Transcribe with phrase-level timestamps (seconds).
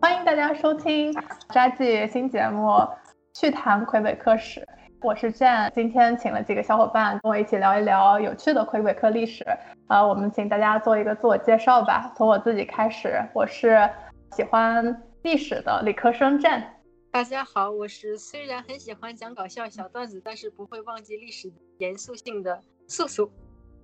[0.00, 1.12] 欢迎大家收听
[1.52, 2.66] 扎记新节目
[3.34, 4.60] 《趣谈魁北克史》，
[5.02, 9.44] 我是 Jane，今天请了几个小伙伴跟我一起聊一聊有趣的魁北克历史。
[9.88, 13.90] 呃，我们请大家做一个自我介绍吧，从我自己开始，我是
[14.36, 16.62] 喜欢历史的理科生 Jane。
[17.10, 23.28] 大家好，我是虽然很喜欢讲搞笑小段子，但是不会忘记历史严肃性的素素。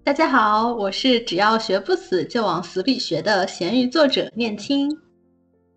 [0.04, 4.96] 大家好，我是只要学不死就往死里学的咸鱼作者念青。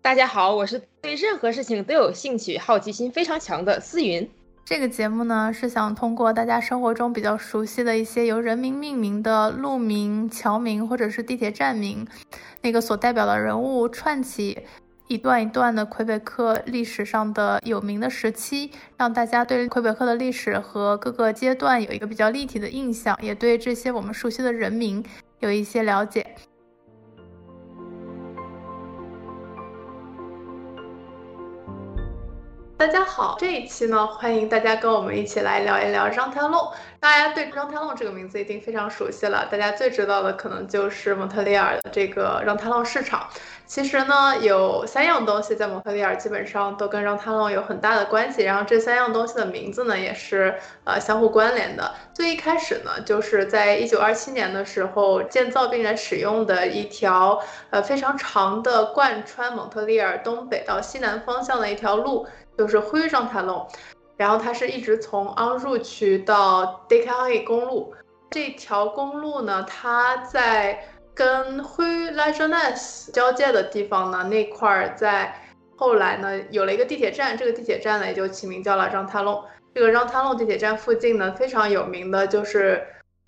[0.08, 4.26] 大家好，我是对任何事情都有兴趣、好奇心非常强的思云。
[4.64, 12.08] 这个节目呢，是想通过大家生活中比较熟悉的一些由人名命名的路名、桥名或者是地铁站名，
[12.62, 14.62] 那个所代表的人物串起
[15.08, 25.04] 一段一段的魁北克历史上的有名的时期，让大家对魁北克的历史和各个阶段有一个比较立体的印象，也对这些我们熟悉的人名
[25.40, 26.34] 有一些了解。
[32.78, 36.72] 大家好，这一期呢，欢迎大家跟我们一起来聊一聊让泰隆。
[37.00, 43.26] 大家对让泰隆这个名字已经非常熟悉了，大家最知道的可能就是蒙特利尔的这个让泰隆市场。
[43.66, 50.54] 其实呢，有三样东西在蒙特利尔基本上都跟让泰隆有很大的关系，然后这三样东西的名字呢也是
[50.84, 51.92] 呃相互关联的。
[52.14, 62.28] 最一开始呢，就是在一九二七年的时候建造并且使用的一条呃非常长的贯穿蒙特利尔东北到西南方向的一条路。
[62.58, 63.64] 就是灰让塔龙，
[64.16, 67.94] 然后它是一直从昂入区到 d e c a 公路
[68.28, 75.32] 这条公路呢，它在跟灰拉 j 纳斯交界的地方呢，那块儿在
[75.76, 79.42] 后来呢有了一个地铁站，这个地铁站呢也就起名叫了让塔龙。
[79.72, 82.84] 这个让塔龙地铁站附近呢非常有名的就是。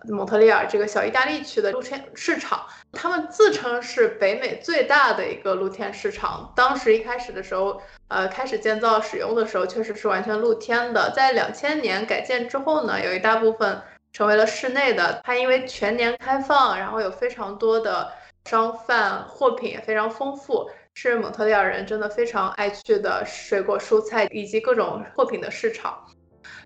[0.08, 6.52] 蒙特利尔这个小意大利区的露天市场，他们自称是北美最大的一个露天市场。
[6.56, 11.10] 当时一开始的时候，呃，开始建造使用的时候，确实是完全露天的。
[11.14, 13.80] 在两千年改建之后呢，有一大部分
[14.12, 15.20] 成为了室内的。
[15.22, 18.10] 它因为全年开放，然后有非常多的
[18.46, 26.06] 商贩，货品也非常丰富，是蒙特利尔人真的非常爱去的水果、蔬菜以及各种货品的市场。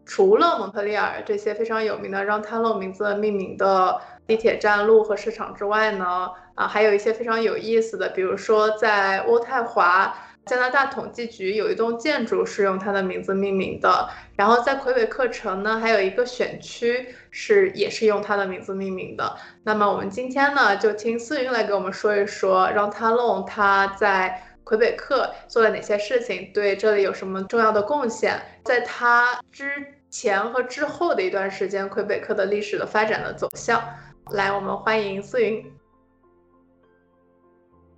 [0.06, 10.14] 除了蒙特利尔这些非常有名的让泰勒名字命名的地铁站、路和市场之外呢，啊，还有一些非常有意思的，比如说在渥太华，
[10.44, 14.08] 加拿大统计局有一栋建筑是用它的名字命名的。
[14.36, 19.36] 然后在魁北克城呢，还有一个选区是也是用它的名字命名的。
[19.62, 24.50] 那么我们今天呢，就听思云来给我们说一说让泰勒他在。
[24.64, 26.50] 魁北克做了哪些事情？
[26.52, 28.40] 对这里有什么重要的贡献？
[28.64, 33.82] 在他之前和之后的一段时间，魁北克的历史的发展的走向。
[34.30, 35.70] 来，我们欢迎思云。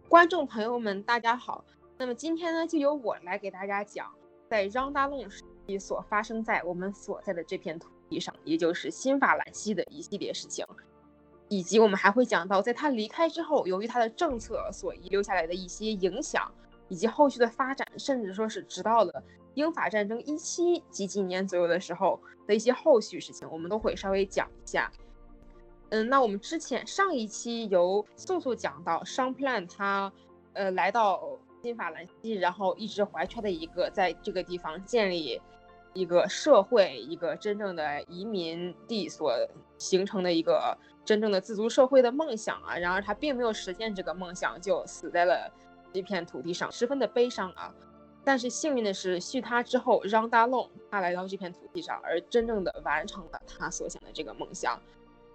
[0.08, 1.64] 观众朋友们，大家好。
[1.96, 4.12] 那么今天呢，就由我来给大家讲，
[4.50, 10.66] 在让大隆时期所发生在我们所在的这片土地上，也就是新法兰西的一系列事情。
[11.48, 16.50] 以及我们还会讲到，在他离开之后，由于他的政策所遗留下来的一些影响，
[16.88, 19.22] 以及后续的发展，甚至说是直到了
[19.54, 24.90] 英法战争一七几几年左右的时候的一些后续事情，我们都会稍微讲一下。
[25.90, 30.12] 嗯，那我们之前上一期由素素讲到商 plan 他
[30.52, 31.22] 呃来到
[31.62, 35.40] 新法兰西，然后一直怀揣的一个在这个地方建立
[35.96, 39.32] 一个社会，一个真正的移民地所
[39.78, 40.76] 形成的一个。
[41.06, 45.48] 真正的自足社会的梦想啊，然而他并没有实现这个梦想，就死在了
[45.92, 47.72] 这片土地上，十分的悲伤啊。
[48.24, 54.82] 但是幸运的是，续他之后，让达龙他来到这片土地上，而真正的完成了他所想的这个梦想。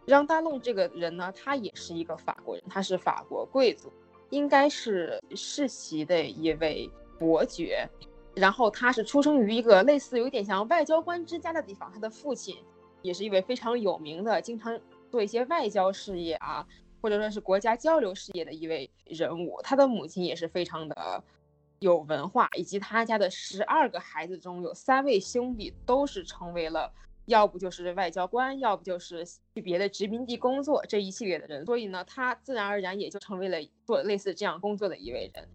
[0.06, 3.90] 让达龙这个人呢，他也是一个法国人，他是法国贵族，
[4.30, 7.88] 应该是世袭的一位伯爵。
[8.36, 12.58] 然后他是出生于一个类似有点像外交官之家的地方，他的父亲
[13.02, 14.80] 也是一位非常有名的，经常。
[15.12, 16.66] 做一些外交事业啊，
[17.02, 21.22] 或者说是国家交流事业的一位人物，他的母亲也是非常的
[21.80, 26.90] 有文化，以及他家的十二个孩子中有三位兄弟都是成为了，
[27.26, 35.46] 要不就是外交官，要不就是去别的殖民地工作这一系列的人，所以呢，他自然而然也就成为了做类似这样工作的一位人。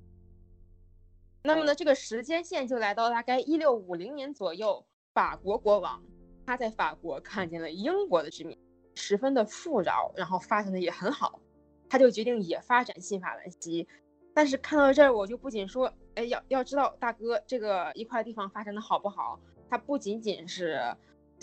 [1.46, 4.84] 那么呢，这个时间线就来到大概一六五零年左右，
[5.14, 6.02] 法国国王
[6.44, 8.58] 他在法国看见了英国的殖民。
[8.98, 11.38] 十分的富饶，然后发展的也很好，
[11.87, 13.87] 他就决定也发展新法兰西。
[14.32, 19.38] 但是看到这儿，我就不仅说，哎，要要知道大哥这个一块地方发展的好不好，
[19.69, 20.81] 它不仅仅是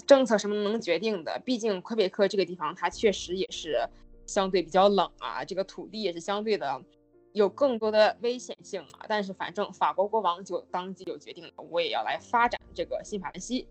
[0.07, 1.39] 政策什么能决定的。
[1.45, 3.87] 毕竟魁北克这个地方，它确实也是
[4.25, 6.83] 相对比较冷啊，这个土地也是相对的
[7.33, 9.05] 有更多的危险性啊。
[9.07, 13.67] 但是反正法国国王就当即就决定了，我也要来发展这个新法兰西。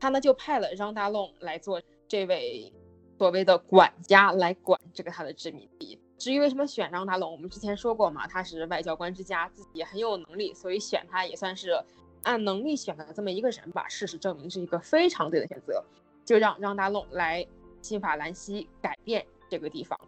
[0.00, 2.72] 他呢就派了让大弄来做这位
[3.18, 5.98] 所谓的管家来管这个他的殖民地。
[6.18, 11.80] 至于为什么选让大弄，我们之前说过嘛，他是外交官之家，自己也很有能力，所以选他也算是
[12.22, 13.88] 按能力选的这么一个人吧。
[13.88, 15.84] 事实证明是一个非常对的选择，
[16.24, 17.46] 就让让大弄来
[17.82, 19.98] 新法兰西改变这个地方。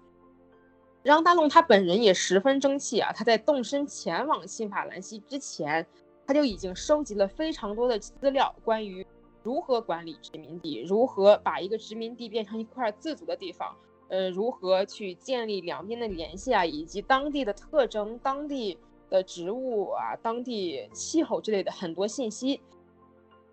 [1.02, 5.86] 让大龙他本人也十分争气啊，他在动身前往新法兰西之前，
[6.26, 9.06] 他就已经收集了非常多的资料，关于。
[9.42, 10.82] 如何管理殖民地？
[10.82, 13.74] 如何把一个殖民地变成一块自主的地方？
[14.08, 16.62] 呃，如何去建立两边的联系啊？
[16.62, 18.76] 以及当地的特征、当地
[19.08, 22.60] 的植物啊、当地气候之类的很多信息，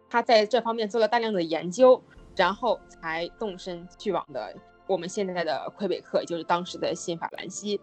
[0.09, 2.03] 他在这方面做了大量的研究，
[2.35, 4.53] 然后才动身去往的
[4.88, 7.80] 我们现在的魁北克，就是当时的新法兰西。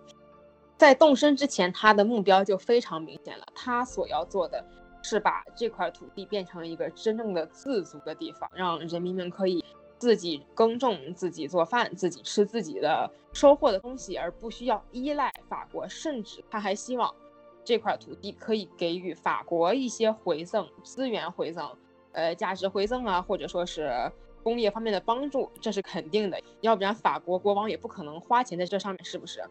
[0.77, 4.65] 在动身之前，他的目标就非常明显了，他所要做的。
[5.06, 9.62] 是把这块土地变成一个真正的自足的地方，让人民们可以
[9.99, 15.87] 自己耕种、自己做饭、自己吃自己的收获的东西，而不需要依赖法国。
[15.87, 17.15] 甚至他还希望
[17.62, 21.71] 这块土地可以给予法国一些回赠、资源回赠、
[22.12, 24.11] 呃价值回赠啊，或者说是
[24.44, 26.41] 工业方面的帮助，这是肯定的。
[26.61, 29.43] 要不然法国国王也不可能花钱在这上面，是不是？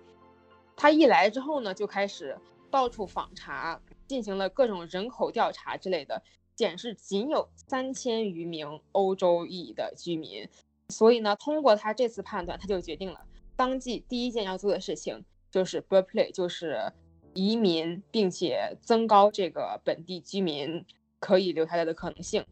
[0.77, 2.37] 他一来之后呢，就开始
[2.71, 3.81] 到处访查。
[4.05, 6.21] 进行了各种人口调查之类的，
[6.55, 10.47] 显示仅有三千余名欧洲裔的居民，
[10.89, 13.21] 所以呢，通过他这次判断，他就决定了
[13.55, 16.91] 当季第一件要做的事情就是 b u r p l a y 就是
[17.33, 20.85] 移民，并且增高这个本地居民
[21.19, 22.45] 可以留下来的可能性。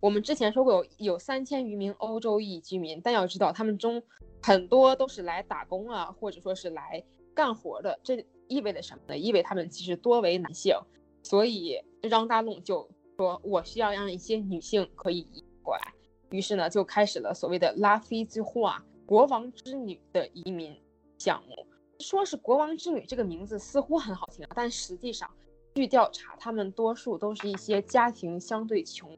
[0.00, 4.02] 我们之前说过有有三千余名欧洲裔居民，但要知道他们中
[4.42, 7.04] 很多都是来打工啊，或者说是来
[7.34, 8.26] 干活的，这。
[8.50, 9.16] 意味着什么呢？
[9.16, 10.74] 意味他们其实多为男性，
[11.22, 11.80] 所以
[12.10, 15.94] 张大弄就说：“我需要让一些女性可以移过来。”
[16.30, 20.76] 于是呢，就开始了所谓的拉菲之话国王之女的移民
[21.16, 21.64] 项目。
[22.00, 25.30] 说是国王之女这个名字似乎很好听，但实际上，
[25.76, 29.16] 据调查，他们多数都是一些家庭相对穷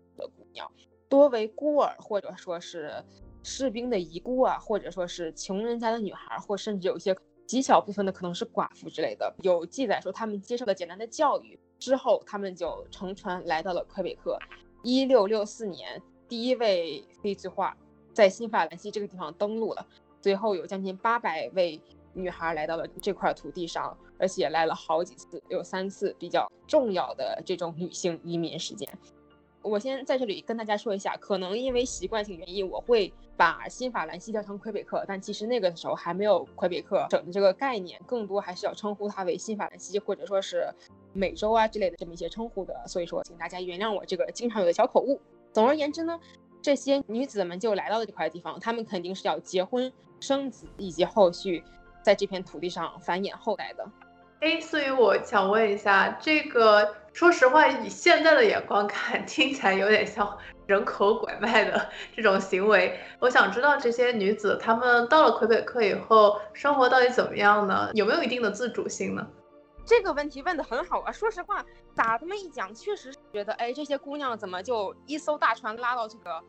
[0.52, 0.70] 的姑娘，
[1.08, 3.04] 多为孤儿，或者说是
[3.42, 7.16] 士兵的遗孤啊，或者说是穷人家的女孩，或甚至有一些。
[7.44, 14.38] 极小部分的可能是寡妇之类的，有记载说他们接受了简单的教育之后，他们就乘船来到了魁北克。
[14.82, 17.76] 一六六四年，第一位非裔化
[18.14, 19.86] 在新法兰西这个地方登陆了。
[20.22, 21.78] 随后有将近八百位
[22.14, 28.88] 女孩来到了这块土地上，而且来了好几次，有三次比较重要的这种女性移民事件。
[29.62, 40.68] 我先在这里跟大家说一下，可能因为习惯性原因，我会把新法兰西叫成魁北克，但其实那个时候还没有魁北克省的这个概念，更多还是要称呼它为新法兰西，或者说是
[41.12, 42.74] 美洲啊之类的这么一些称呼的。
[42.86, 45.20] 所以说，请大家原谅我这个经常有的小口误。
[45.52, 46.18] 总而言之呢，
[46.60, 51.62] 这些女子们就来到了这块地方，她们肯定是要结婚生子，以及后续
[52.02, 53.88] 在这片土地上繁衍后代的。
[54.40, 60.36] 哎，所以我想问一下，这个说实话，以现在的眼光看， 听起来有点像
[60.66, 62.98] 人口拐卖的这种行为。
[63.20, 67.90] 我想知道这些女子，她们到了魁北克以后，生活到底怎么样呢？
[67.94, 69.26] 有没有一定的自主性呢？
[69.84, 71.12] 这个问题问的很好啊。
[71.12, 71.64] 说实话，
[71.94, 76.40] 打这么一讲，确实是觉得，哎，这些姑娘怎么就一艘大船拉到这个，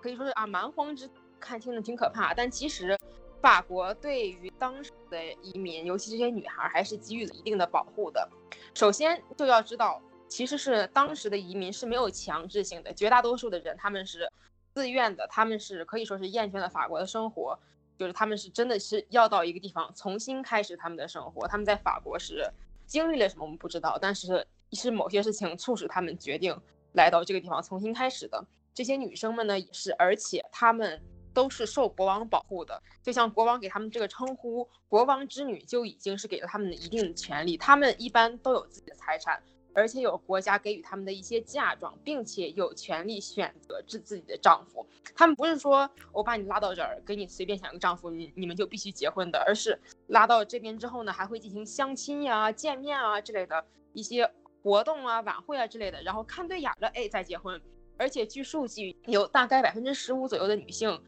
[0.00, 1.08] 可以说是啊蛮荒之，
[1.40, 2.96] 看听着挺可怕，但其实。
[3.42, 8.26] 法国对于当时的移民，尤其这些女孩，还是给予了一定的保护的。
[8.72, 14.30] 首先就要知道，其实是当时的移民是没有强制性的，绝大多数的人他们是
[14.72, 17.58] 自愿的，他们是可以说是厌倦了法国的生活，
[17.98, 21.48] 就是他们是真的是要到一个地方重新开始他们的生活。
[21.48, 22.48] 他们在法国是
[22.86, 26.56] 经历了什么我们不知道，但是是某些事情促使他们决定
[26.92, 28.46] 来到这个地方重新开始的。
[28.72, 31.02] 这些女生们呢也是，而且她们。
[31.32, 37.56] 都是受国王保护的，就像国王给他们这个称呼“国王之女”，就已经是给了他们的一定的权利。
[37.56, 39.42] 他们一般都有自己的财产，
[39.74, 44.86] 而且有国家给予他们的一些嫁妆，并且有权利选择自自己的丈夫。
[45.14, 54.30] 他们不是说我把你拉到这儿，给你随便选个丈夫，你你们就必须结婚的，而是拉到这边之后呢，还会进行相亲呀、见面啊之类的一些
[54.62, 57.60] 活动啊、晚会啊之类的，然后看对眼了，哎，再结婚。
[57.98, 61.00] 而且据数据，有大概百分之十五左右的女性。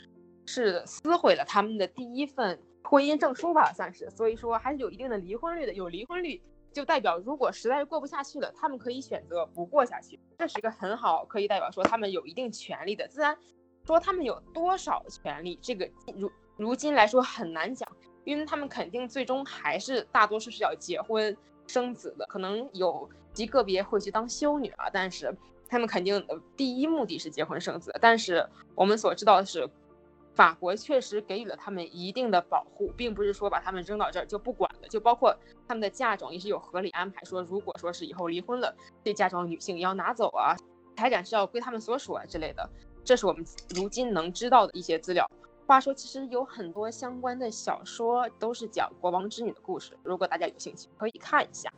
[0.47, 5.73] 是撕毁了他们的第一份婚姻证书吧，算是，所以说还是有一定的离婚率的。
[5.73, 6.41] 有离婚率
[6.73, 10.21] 就代表，如果实在是过不下去了，他们可以选择不过下去。
[10.39, 13.09] 这是一个很好，可以代表说他们有一定权利的。
[13.09, 13.37] 自然
[13.87, 17.89] 说他们有多少权利，这个如如今来说很难讲。
[18.25, 21.37] 因为他们肯定最终还是大多数是要结婚
[21.67, 25.35] 生子的，可能有极个别会去当修女啊，但是
[25.69, 27.95] 他们肯定第一目的是结婚生子。
[28.01, 29.67] 但是我们所知道的是。
[30.35, 34.89] 法国确实给予了他们一定的保护，并不是说把他们扔到这儿就不管了。
[34.89, 35.37] 就包括
[35.69, 38.75] 他们的嫁妆也是有合理安排，说如果说是以后离婚了，
[39.05, 40.57] 这嫁妆女性要拿走啊，
[40.97, 42.69] 财产是要归他们所属啊之类的。
[43.05, 43.45] 这是我们
[43.77, 45.31] 如今能知道的一些资料。
[45.67, 51.73] 话说，其实有很多相关的小说都是讲国王之女的故事，如果大家有兴趣，可以看一下。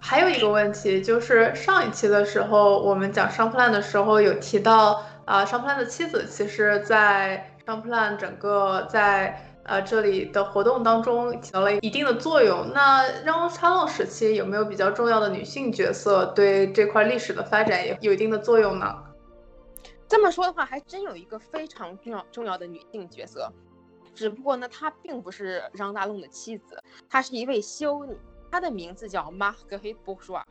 [0.00, 7.52] 还有一个问题就是上一期的时候，我们讲商普兰的时候有提到啊，商普兰的妻子其实在。
[7.68, 12.72] 商 plan 整个在呃这里的活动当中起到了一定的作用。
[12.72, 19.04] 那让插龙时期有没有比较重要的女性角色对这块历史的发展也有一定的作用呢？
[20.08, 23.52] 这么说的话，还真有一个非常重要重要的女性角色，
[24.14, 28.16] 只不过呢，她并不是让大龙的妻子，她是一位修女，
[28.50, 30.42] 她的名字叫 Marguerite Bourgeois。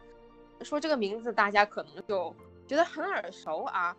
[0.61, 2.35] 说这个名字大家可能就
[2.67, 3.97] 觉得很耳熟啊，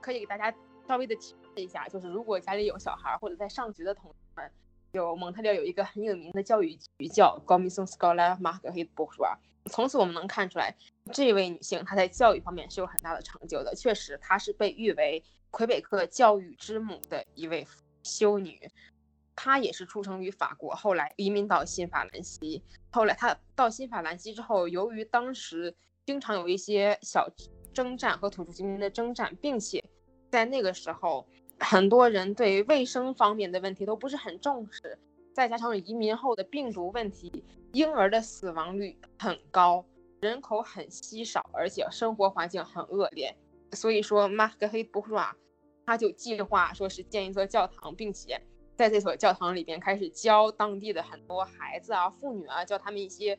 [0.00, 0.54] 可以给大家
[0.86, 1.34] 稍微的提。
[1.60, 4.50] 一下，就是如果家里有小孩或者在上学的同学们，
[4.92, 9.36] 有蒙特利尔有一个很有名的教育局叫 Commission Scolaire Marguerite Bourgeois。
[9.70, 10.74] 从此我们能看出来，
[11.12, 13.74] 这位女性她在教育方面是有很大的成就的。
[13.74, 17.66] 确实，她是被誉为魁北克教育之母的一位
[18.02, 18.68] 修女。
[19.36, 22.62] 她也是出生于法国，后来移民到新法兰西。
[22.90, 27.28] 后来她到新法兰西之后，由于当时经常有一些小
[27.72, 29.82] 征战和土著居民的征战，并且
[30.30, 31.26] 在那个时候。
[31.62, 34.98] 很多人对卫生方面的问题都不是很重视，
[35.32, 39.84] 再加上移民后的病毒问题，婴儿的死亡率很高，
[40.20, 43.34] 人口很稀少，而且生活环境很恶劣。
[43.72, 45.34] 所以说，马克黑布拉
[45.86, 48.40] 他就计划说是建一座教堂，并且
[48.76, 53.38] 在这所教堂里边开始教当地的很多孩子啊、妇女啊，教他们一些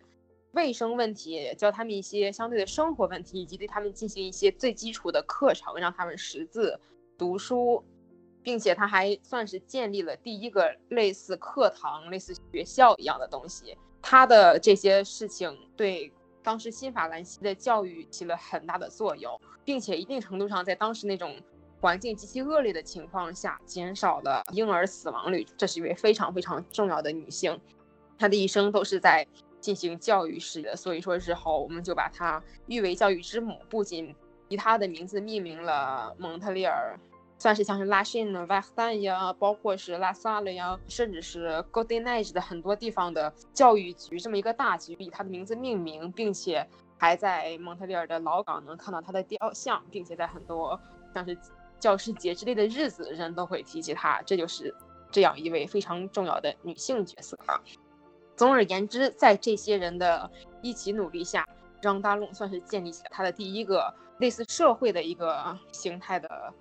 [0.53, 6.79] 卫生问题，教他们一些相对的生活问题，以及对他们进行一些最基础的课程，让他们识字、
[7.17, 7.83] 读书。
[8.43, 13.77] 并且他还算是建立了第一个类似课堂、类似学校一样的东西。
[14.01, 16.11] 他的这些事情对
[16.43, 21.35] 当时新法兰西的教育起了很大的作用，并且一定程度上在当时那种
[21.79, 25.47] 环境极其恶劣的情况下，减少了婴儿死亡率。
[25.57, 27.57] 这是一位非常非常重要的女性，
[28.19, 29.25] 她的一生都是在
[29.61, 30.75] 进行教育事业。
[30.75, 34.13] 所以说日后我们就把她誉为教育之母，不仅
[34.49, 36.99] 以她的名字命名了蒙特利尔。
[37.43, 46.65] 算是像是拉辛呢、瓦赫丹呀，包括是拉萨了呀，甚至是 g o d e n a g e 的很多地方的教育局这么一个大局，以他的名字命名，并且
[46.97, 50.79] 还在蒙特利尔的老港能看到他的雕像，并且在很多
[51.13, 51.37] 像是
[51.81, 54.21] 教师节之类的日子，人都会提起他。
[54.21, 54.73] 这就是
[55.11, 57.59] 这样一位非常重要的女性角色啊。
[58.37, 60.31] 总而言之，在这些人的
[60.61, 61.45] 一起努力下，
[61.81, 66.53] 让大龙算是建立起了他的第一个类似社会的一个形态的。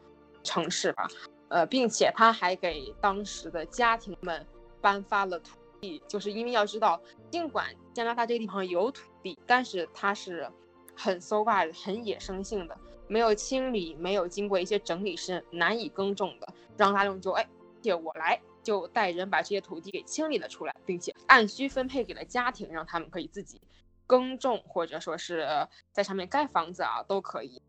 [0.42, 1.08] 城市吧，
[1.48, 4.46] 呃，并且他还给当时的家庭们
[4.80, 10.50] 颁发了土地，就是因为要知道，尽管加拿大这个地方有土地，但是它是
[10.96, 12.76] 很 so wild、很野生性的，
[13.08, 16.48] 没有清理，没有经过一些整理是难以耕种的。
[16.76, 17.46] 让他用就哎，
[17.82, 23.60] 借我来，就带人把这些土地给清理了出来，并且按需分配给了家庭，让他们可以自己
[24.06, 25.46] 耕种，或者说是
[25.92, 27.60] 在上面盖房子啊，都可以。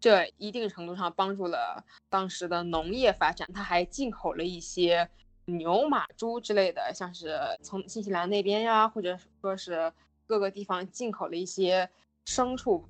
[0.00, 3.48] 这一定程度上帮助了当时的农业发展。
[3.52, 5.08] 他还进口了一些
[5.46, 9.92] 牛、马、猪之类的，像是从新西兰那边呀，或者说是
[10.26, 11.88] 各个地方进口了一些
[12.26, 12.86] 牲畜，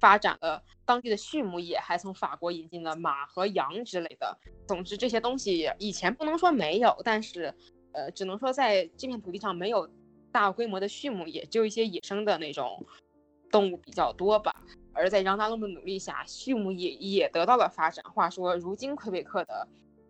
[0.00, 4.36] 发展了当地的畜牧业，还从法国引进了马和羊之类的。
[4.66, 7.54] 总之，这些东西以前不能说没有，但是，
[7.92, 9.88] 呃，只能说在这片土地上没有
[10.32, 12.84] 大规模的畜牧业，只有一些野生的那种
[13.50, 14.52] 动物比较多吧。
[14.94, 18.04] 而在杨大龙的努力下，畜牧业也得到了发展。
[18.14, 19.66] 话说，如今魁北克的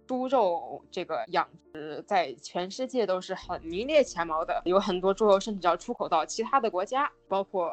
[0.07, 7.73] 猪肉这个养殖在全世界都是很名列前茅的，有很多猪肉甚至要出口到其他的国家，包括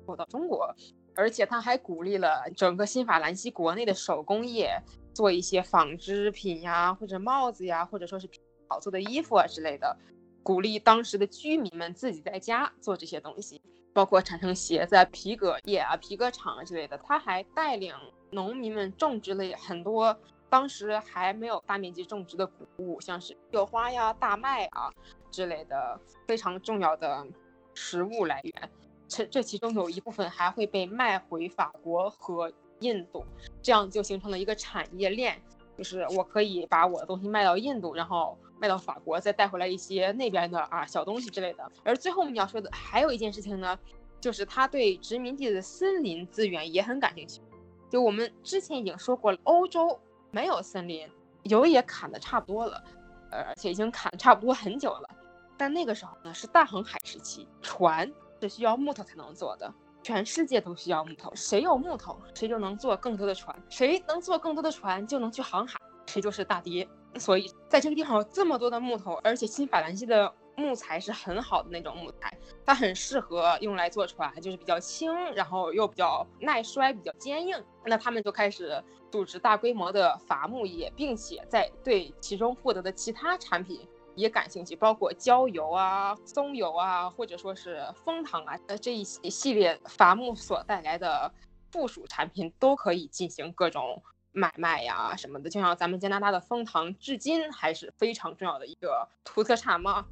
[0.00, 0.74] 出口到中国。
[1.16, 4.80] 而且他还鼓励了整个新法兰西国内的手工业，
[5.12, 8.28] 做一些纺织品呀，或者帽子呀，或者说是
[8.68, 9.94] 好做的衣服啊之类的，
[10.42, 13.60] 鼓励当时的居民们自己在家做这些东西。
[13.92, 17.92] 包括产生鞋子、皮革业啊、皮革厂啊之类的，他还带领
[18.30, 20.16] 农民们种植了很多
[20.48, 24.88] 当时还没有大面积种植的谷物，像是雪花呀、大麦啊
[25.28, 27.26] 之类的非常重要的
[27.74, 28.70] 食物来源。
[29.08, 33.24] 这这其中有一部分还会被卖回法国和印度，
[33.60, 35.36] 这样就形成了一个产业链，
[35.76, 41.72] 就是我可以把我的东西卖到印度，然后卖到法国，再带回来一些那边的啊小东西之类的。
[41.82, 43.78] 而最后我们要说的还有一件事情呢，
[44.20, 47.40] 就是他对殖民地的森林资源也很感兴趣。
[47.88, 49.98] 就我们之前已经说过了，欧洲
[50.30, 51.08] 没有森林，
[51.44, 52.84] 油也砍的差不多了，
[53.30, 55.08] 而且已经砍差不多很久了。
[55.56, 59.72] 但那个时候呢，是大航海时期，船是需要木头才能做的。
[60.02, 66.88] 全世界都需要木头，谁有木头，谁就能做更多的船，谁能做更多的船，就能去航海，谁就是大爹。
[67.18, 77.56] 所以在这个地方有这么多的木头，而且新法兰西的木材是很好的那种木材，它很适合用来做船，就是比较轻，然后又比较耐摔，比较坚硬。
[77.84, 83.86] 那他们就开始组织大规模的伐木业，并且在对其中获得的其他产品。
[84.16, 91.32] 也感兴趣，包括焦油啊、松油啊，或者说是蜂糖啊，呃这一系列伐木所带来的
[91.70, 95.48] 附属产品都可以进行各种买卖呀什么的。
[95.50, 100.06] 就像咱们加拿大的蜂糖，至今还是非常重要的一个土特产嘛。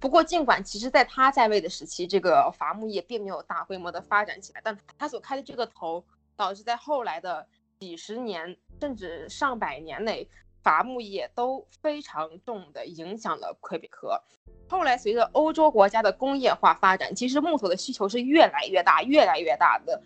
[0.00, 6.04] 不过，尽管其实在他在位的时期，这个伐木业并没有大规模的发展起来，但他所开的这个头，
[6.36, 7.46] 导致在后来的
[7.78, 10.28] 几十年甚至上百年内。
[10.60, 14.20] 伐木业都非常重的影响了魁北克。
[14.68, 20.02] 后来随着欧洲国家的工业化发展，其实木头的需求是越来越大、越来越大的。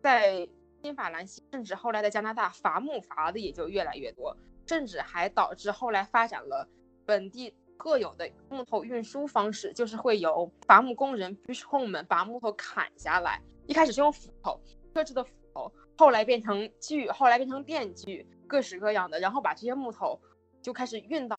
[0.00, 0.48] 在
[0.82, 6.68] 新法兰西，甚至后来的加拿大，伐木伐的也就越来越多，甚至还导致后来发展了
[7.04, 14.60] 本地特有的木头运输方式，就是会有伐木工人 bushhome 们把木头砍下来，一开始是用斧头，
[14.94, 18.26] 特制的斧头，后来变成锯，后来变成电锯。
[18.50, 20.18] 各式各样的，然后把这些木头
[20.62, 21.36] 就开始运到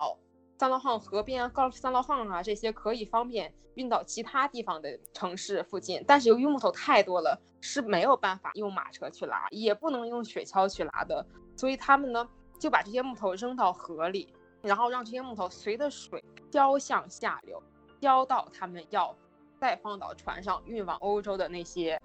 [0.60, 6.04] 三道巷河边、高三道巷啊这些可以方便运到其他地方的城市附近。
[6.06, 11.26] 但是由于木头太多了，是没有办法用马车去拉，也不能用雪橇去拉的，
[11.56, 12.28] 所以他们呢
[12.60, 17.64] 就把这些木头扔到河里，然后让这些木头随着水飘向下流，
[18.02, 19.16] 浇到他们要
[19.62, 21.98] 再放到船上运往欧洲的那些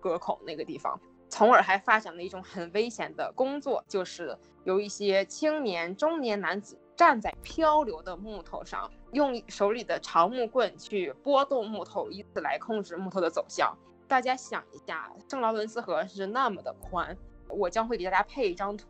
[0.00, 0.98] 河口那个地方。
[1.28, 13.74] 从而还发展了一种很危险的工作，就是有一些青年、中年男子站在漂流的木头上，用手里的长木棍去拨动木头，以此来控制木头的走向。
[14.06, 17.16] 大家想一下，圣劳伦斯河是那么的宽，
[17.48, 18.86] 我将会给大家配一张图，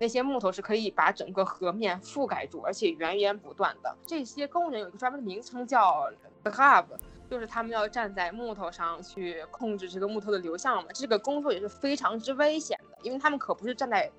[0.00, 3.96] 那些木头是可以把整个河面覆盖住，而且源源不断的。
[4.04, 6.10] 这些工人有一个专门的名称叫
[6.42, 6.86] the hub。
[7.30, 14.10] 就是他们要站在木头上去控制这个木头的流向嘛，这个工作也是非常之危险的，因为他们可不是站在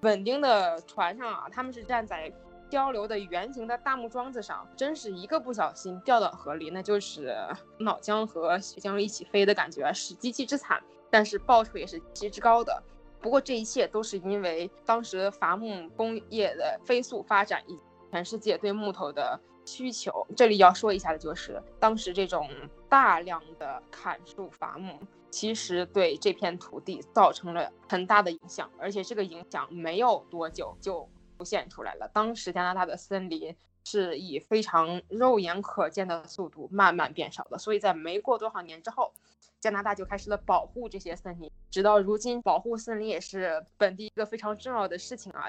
[0.00, 2.32] 稳定的船上啊，他们是站在
[2.70, 7.36] 漂流的圆形的大木桩子上，真是一个不小心掉到河里，那就是
[7.78, 12.82] 脑浆和血浆一起飞的感觉，是极其之惨，但是报酬也是极之高的。
[13.20, 17.78] 不过这一切都是因为当时伐木工业的飞速发展，以
[18.12, 19.40] 全世界对木头的。
[19.64, 22.48] 需求这里要说一下的就是，当时这种
[22.88, 31.06] 大量的砍树伐木，其实对这片土地造成了很大的影响，而且这个影响没有多久就
[31.44, 32.08] 现出来了。
[32.12, 39.12] 当时加拿大的森林是以非常肉眼可见的速度慢慢变少的，所以在没过多少年之后，
[39.60, 45.48] 加拿大就开始了保护这些森林，直到如今，保护森林也是本地一个非常重要的事情啊。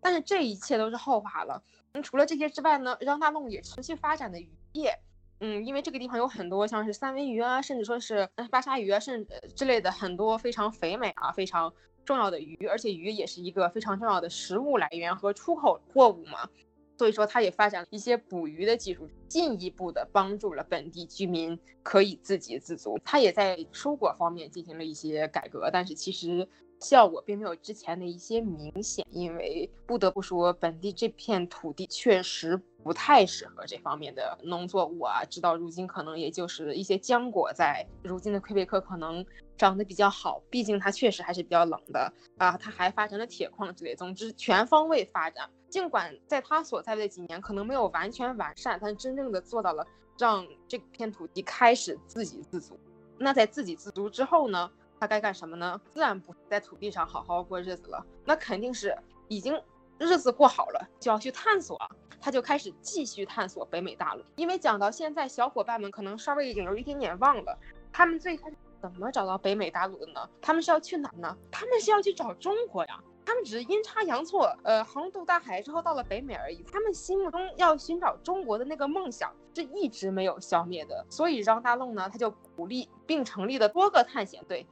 [0.00, 1.62] 但是这一切都是后话了。
[1.92, 4.98] 嗯，除了这些之外呢，让大弄也持续发展的渔业。
[5.40, 11.72] 嗯，因为这个地方有很多像是三文鱼啊，甚至说是巴沙鱼啊，甚至之类的很多非常肥美啊、非常
[12.10, 16.50] 重要的鱼，而且鱼也是一个非常重要的食物来源和出口货物嘛。
[16.98, 22.98] 所以说，它也发展了一些捕鱼的技术，进一步的帮助了本地居民可以自给自足。
[23.04, 26.48] 它也在蔬果方面进行了一些改革，但是其实。
[26.82, 35.24] 效果并没有之前的一些明显，因为不得不说，本地这片土地确实不太适合这方面的农作物啊。
[35.24, 39.24] 直到如今，可能也就是一些浆果在如今的魁北克可能
[39.56, 42.56] 长得比较好，毕竟它确实还是比较冷的啊。
[42.56, 45.48] 它还发展了铁矿之类，总之全方位发展。
[45.68, 49.86] 尽管在他所在的几年可能没有完全完善，但真正的做到了
[50.18, 52.78] 让这片土地开始自给自足。
[53.18, 54.70] 那在自给自足之后呢？
[54.98, 55.80] 他该干什么呢？
[55.88, 58.94] 自然不在土地上好好过日子了，那肯定是
[59.28, 59.58] 已经
[59.98, 61.78] 日子过好了，就要去探索。
[62.20, 64.22] 他就开始继续探索北美大陆。
[64.36, 67.58] 因为讲到现在，小伙伴们可能稍微已经有一点点忘了，
[67.92, 70.28] 他们最开始怎么找到北美大陆的呢？
[70.40, 71.36] 他们是要去哪呢？
[71.50, 73.02] 他们是要去找中国呀。
[73.24, 76.64] 他们只是阴差阳错，呃，横渡大海之后到了北美而已。
[76.72, 81.06] 他们心目中要寻找中国的那个梦想是一直没有消灭的。
[81.08, 84.66] 所以张大愣呢，他就鼓励并成立了多个探险队。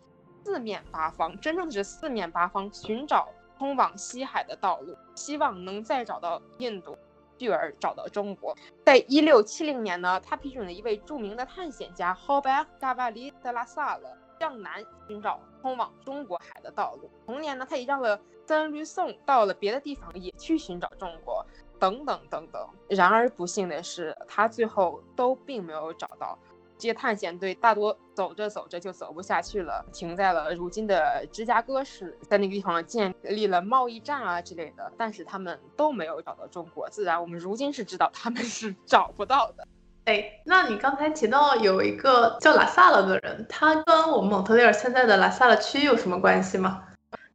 [0.45, 6.97] 四面八方，真正的是四面八方寻找通往西海的道路，希望能再找到印度。
[7.39, 8.55] 继而找到中国。
[8.85, 14.17] 在一六七零年呢，他批准了一位著名的探险家 h o b e r t g a v a l i de la Salle
[14.41, 17.11] 向南寻找通往中国海的道路。
[17.25, 21.45] 同年呢，他也让了三驴宋到了别的地方也去寻找中国，
[21.79, 22.69] 等等等等。
[22.89, 26.39] 然而不幸的是，他最后都并没有找到。
[26.79, 34.93] 这些探险队大多走着走着就走不下去了，停在了如今的芝加哥市，在那个地方建立了贸易站啊之类的。
[34.97, 39.67] 但是他们都没有找到中国，自然我们如今是知道他们是找不到的。
[40.05, 46.85] 哎，那你刚才提到有一个叫拉萨勒的人，他跟我们蒙特利尔现在的拉萨勒区有什么关系吗？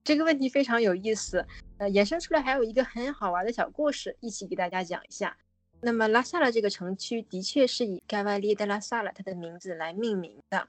[0.04, 1.46] 这个问题非常有意思，
[1.78, 5.38] 呃，衍生出来还有一个很好玩的小故事，一起给大家讲一下。
[5.86, 10.66] 那么拉萨拉这个城区的确是以盖瓦利德拉萨拉他的名字来命名的，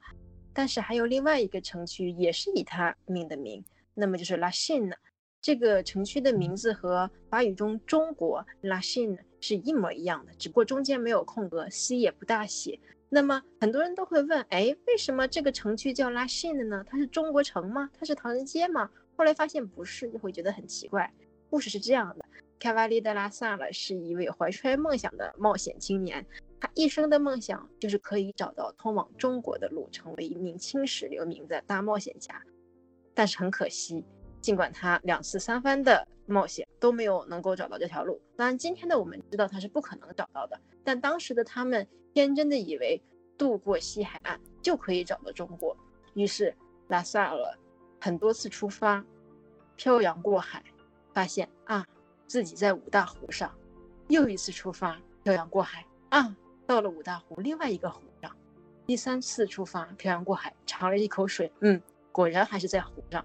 [0.52, 4.96] 但是还有另外一个城区也是以他命的名，那么就是拉辛呢。
[5.40, 12.76] 这个城区的名字和法语中中国拉辛是一模一样的，只不过中间没有空格，c 也不大写。
[13.08, 16.84] 那么很多人都会问，哎，为什么这个城区叫拉辛的呢？
[16.88, 17.88] 它是中国城吗？
[17.96, 18.90] 它是唐人街吗？
[19.16, 21.08] 后来发现不是，就会觉得很奇怪。
[21.48, 22.24] 故事是这样的。
[22.58, 26.24] 卡瓦利德拉萨勒是一位怀揣梦想的冒险青年，
[26.58, 32.40] 他一生的梦想就是可以找到通往中国的路，成为一名青史留名的大冒险家。
[33.12, 34.02] 但是很可惜，
[34.40, 38.18] 尽管他两次三番的冒险都没有能够找到这条路。
[38.34, 43.00] 当然，今天的我们知道他是不可能找到的，但当时的他们天真的以为
[43.36, 45.76] 渡过西海岸就可以找到中国。
[46.14, 46.54] 于是
[46.88, 47.54] 拉萨勒
[48.00, 49.04] 很多次出发，
[49.76, 50.64] 漂洋过海，
[51.12, 51.86] 发现啊。
[52.26, 53.52] 自己在五大湖上，
[54.08, 58.34] 又一次出发，漂洋过海啊，到了五大湖另外一个湖上，
[58.86, 63.24] 第三次出发，漂洋过海，尝了一口水，嗯，果然还是在湖上。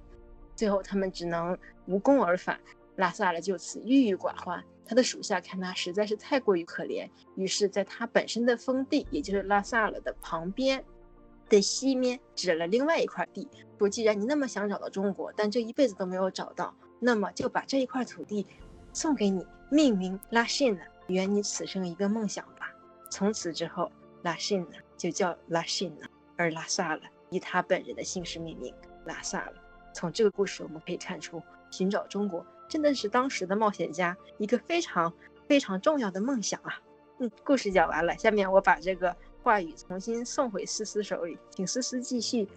[0.55, 2.59] 最后他们只能无功而返，
[2.97, 4.63] 拉萨勒就此郁郁寡欢。
[4.85, 10.83] 他的属下看他实在是太过于可怜，于是在他本身的封地，也就是拉萨勒的旁边
[11.47, 18.47] 的西面，指了另外一块地，说：既然你那么想找到中国，但这一辈子都没有找到，那么就把这一块土地。
[18.93, 22.73] 送给你，命名拉信呢，圆你此生一个梦想吧。
[23.09, 23.91] 从此之后，
[24.23, 28.73] 拉信呢就叫拉信呢，而拉萨了以他本人的姓氏命名，
[29.05, 29.53] 拉萨了。
[29.93, 35.11] 从这个故事我们可以看出，寻找中国真的是当时的冒险家一个非常
[35.47, 36.79] 非常重要的梦想啊。
[37.19, 42.47] 嗯，故事讲完了，下面我把这个话语重新送回思思手里，请思思继续。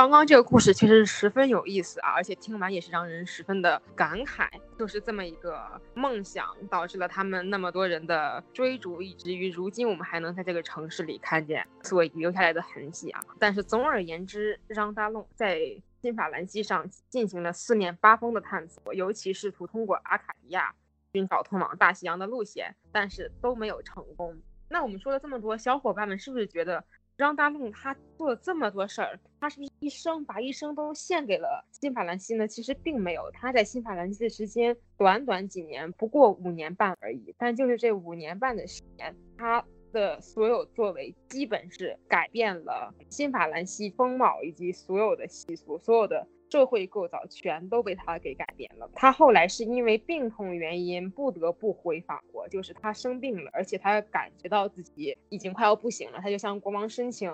[0.00, 4.48] 刚刚这个故事确实十分有意思啊，而且听完也是让人十分的感慨。
[4.78, 13.20] 就是这么一个梦想，导致了他们那么多人的追逐，以至于如今我们还能在这个城市里看见所留下来的痕迹啊。
[13.38, 15.60] 但是总而言之，让大龙在
[16.00, 20.74] 新法兰西上进行了四面八方的探索，尤其试图通过阿卡迪亚
[21.12, 24.34] 寻找通往大西洋的路线，但是都没有成功。
[24.70, 26.82] 那我们说了这么多，小伙伴们是不是觉得？
[27.20, 32.48] 张大陆他做了这么多事儿，他是不是一生把一生都献给了新法兰西呢？
[32.48, 37.34] 其实并没有，他在新法兰西的时间短短几年，不过五年半而已。
[37.38, 46.26] 但就是这五年半的时间，他的所有作为基本是改变了新法兰西风貌以及所有的习俗，所有的。
[46.50, 48.90] 社会构造全都被他给改变了。
[48.92, 57.32] 他后来是因为病痛原因不得不回法国，就是他生病了，而且他感觉到自己已经快要不行了，他就向国王申请，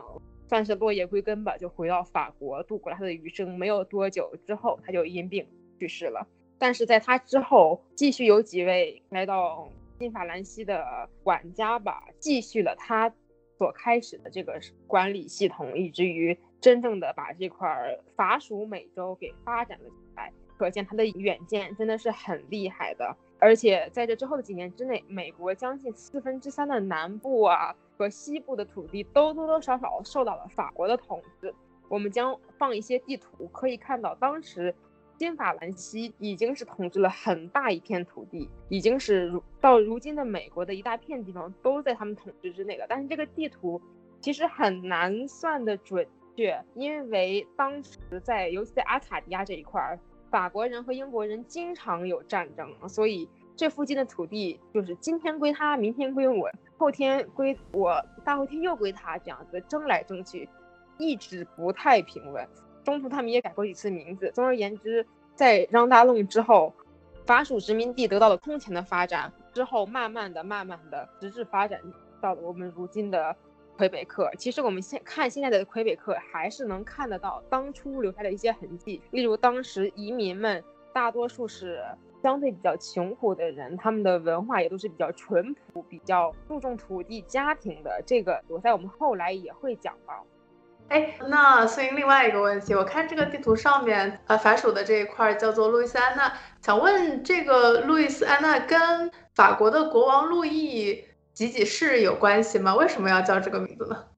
[0.48, 3.56] 算是落叶归根吧，就回到法国度过了他的余生。
[3.56, 5.46] 没有多久之后，他就因病
[5.78, 6.28] 去世了。
[6.58, 13.10] 但是在他之后，继续有几位来到新法兰西的管家吧，继续了他
[13.56, 16.36] 所开始的这个管理系统，以至于。
[16.60, 23.16] 真正的把这块法属美洲给发展了起来，可见他的远见真的是很厉害的。
[23.38, 31.54] 而且在这之后的几年之内，美国将近四分之三的南部啊和西部的土地都多多少少受到了法国的统治。
[31.88, 34.74] 我们将放一些地图，可以看到当时
[35.18, 42.86] 新法兰西已经是统治了很大一片土地，已经是如到如今的美国的一大片地方都在他们统治之内了。
[42.88, 43.80] 但是这个地图
[44.20, 46.06] 其实很难算得准。
[46.36, 49.98] 确，因为当时在，尤其在阿卡迪亚这一块儿，
[50.30, 60.46] 法国人和英国人经常有战争，所以这附近的土地就是今天归他，明天归我，后天归我，大后天又归他，这样子争来争去，
[60.98, 62.46] 一直不太平稳。
[62.84, 64.30] 中途他们也改过几次名字。
[64.34, 66.72] 总而言之，在让大弄之后，
[67.24, 71.80] 法属殖民地得到了空前的发展，之后慢慢的、慢慢的，直至发展
[72.20, 73.34] 到了我们如今的。
[73.76, 79.00] 魁北克，其实我们现看现在的魁北克，还是能看得到当初留下的一些痕迹。
[79.10, 80.62] 例如，当时移民们
[80.92, 81.84] 大多数是
[82.22, 88.02] 相对比较穷苦的人，他们的文化也都是比较淳朴、比较注重土地、家庭的。
[88.06, 90.24] 这个我在我们后来也会讲到。
[90.88, 101.04] 哎，那所以另外一个问题，我看这个地图上面，呃，法属的这一块叫做路易斯安那，想问这个路易斯安那跟法国的国王路易
[101.36, 102.74] 几几世有关系吗？
[102.74, 104.08] 为什么要叫这个名字呢？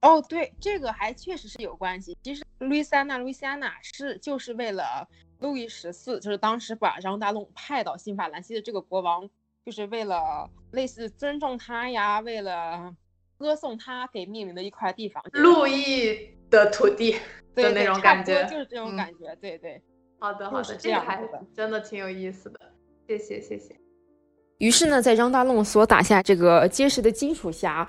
[0.00, 2.16] 哦，对，这个还确实是有关系。
[2.22, 5.06] 其实路易斯安那，路易斯安那是就是为了
[5.40, 9.28] 路易十四，就是当时把让大弄派到新法兰西的这个国王，
[9.66, 12.96] 就是为了类似尊重他呀，为了。
[13.38, 17.10] 歌颂他给命名的一块地方，路易的土地
[17.56, 19.82] 的那种感觉，就是这种感觉，对对。
[20.20, 21.20] 好的好的，这个还
[21.52, 22.60] 真的挺有意思的，
[23.08, 23.81] 谢谢谢谢。
[24.58, 27.88] 于是呢，在张大弄所打下这个结实的基础下。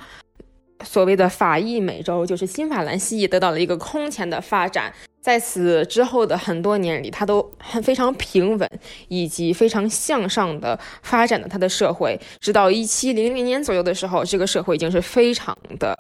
[0.83, 4.91] 所谓的法裔美洲，就是新法兰西，得到了一个空前的发展。
[5.21, 8.69] 在此之后的很多年里，他都很非常平稳，
[9.07, 12.19] 以及非常向上的发展了他的社会。
[12.41, 15.97] 直到一七零零年左右的时候，这个社会已经是非常的。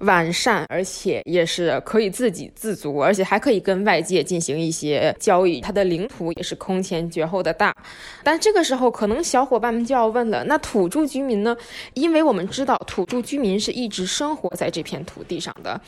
[0.00, 5.60] 完善，而且也是可以自给自足，而且还可以跟外界进行一些交易。
[5.60, 7.74] 它的领土也是空前绝后的大。
[8.22, 11.56] 但这个时候，可能小伙伴们就要问了：那土著居民呢？
[11.94, 15.80] 因为我们知道土著居民是一直生活在这片土地上的。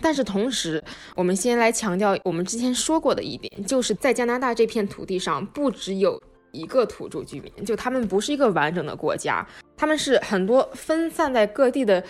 [0.00, 0.82] 但是同时，
[1.14, 6.20] 我们先来强调我们之前说过的一点，就是在加拿大这片土地上，不只有
[6.50, 9.46] 一个土著居民，就他们不是一个完整的国家，
[9.76, 12.02] 他们是很多分散在各地的。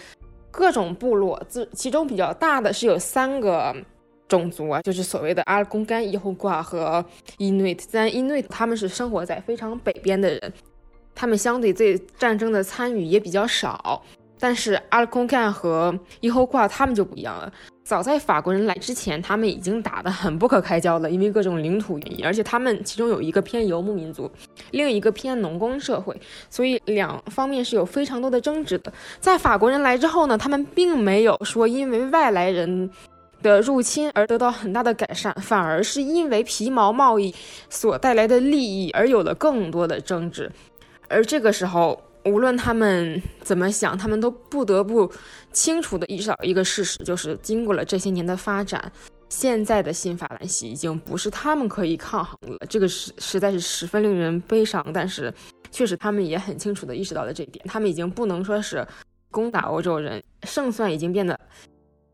[0.53, 3.75] 各种部落，自其中比较大的是有三个
[4.29, 7.05] 种族啊，就是所谓的阿尔贡干、伊后挂和
[7.39, 7.89] 伊内特。
[7.91, 10.53] 但，伊内特他们是生活在非常北边的人，
[11.15, 14.03] 他们相对对战争的参与也比较少。
[14.43, 17.53] 但是阿尔贡干和伊后挂他们就不一样了。
[17.85, 24.29] 早在法国人来之前，他们已经打得很不可开交了，因为各种领土原因，而且他们其中有一个偏游牧民族，
[24.73, 28.93] 另一个偏农工社会，所以两方面是有非常多的争执的。
[29.21, 32.91] 在法国人来之后呢，他们并没有说因为外来人
[33.43, 37.33] 的入侵而得到很大的改善，反而是因为皮毛贸易
[37.71, 40.51] 所带来的利益而有了更多的争执。
[41.09, 45.11] 而这个时候，无论他们怎么想，他们都不得不
[45.53, 48.93] 清楚地意识到一个事实，就是经过了这些年的发展，
[49.29, 52.59] 现在的新法兰西已经不是他们可以抗衡了。
[52.69, 55.33] 这个实实在是十分令人悲伤，但是
[55.71, 58.87] 确实他们也很清楚地意识到了这一点，他们已经不能说是
[59.31, 61.39] 攻打欧洲人，胜算已经变得。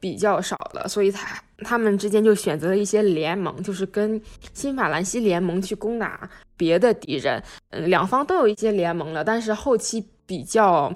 [0.01, 4.23] 比较少了，所以他他们之间就选择了一些联盟，就是跟
[4.55, 7.43] 新法兰西联盟去攻打别的敌人。
[7.71, 10.93] 嗯，两方都有一些联盟了，但是后期比较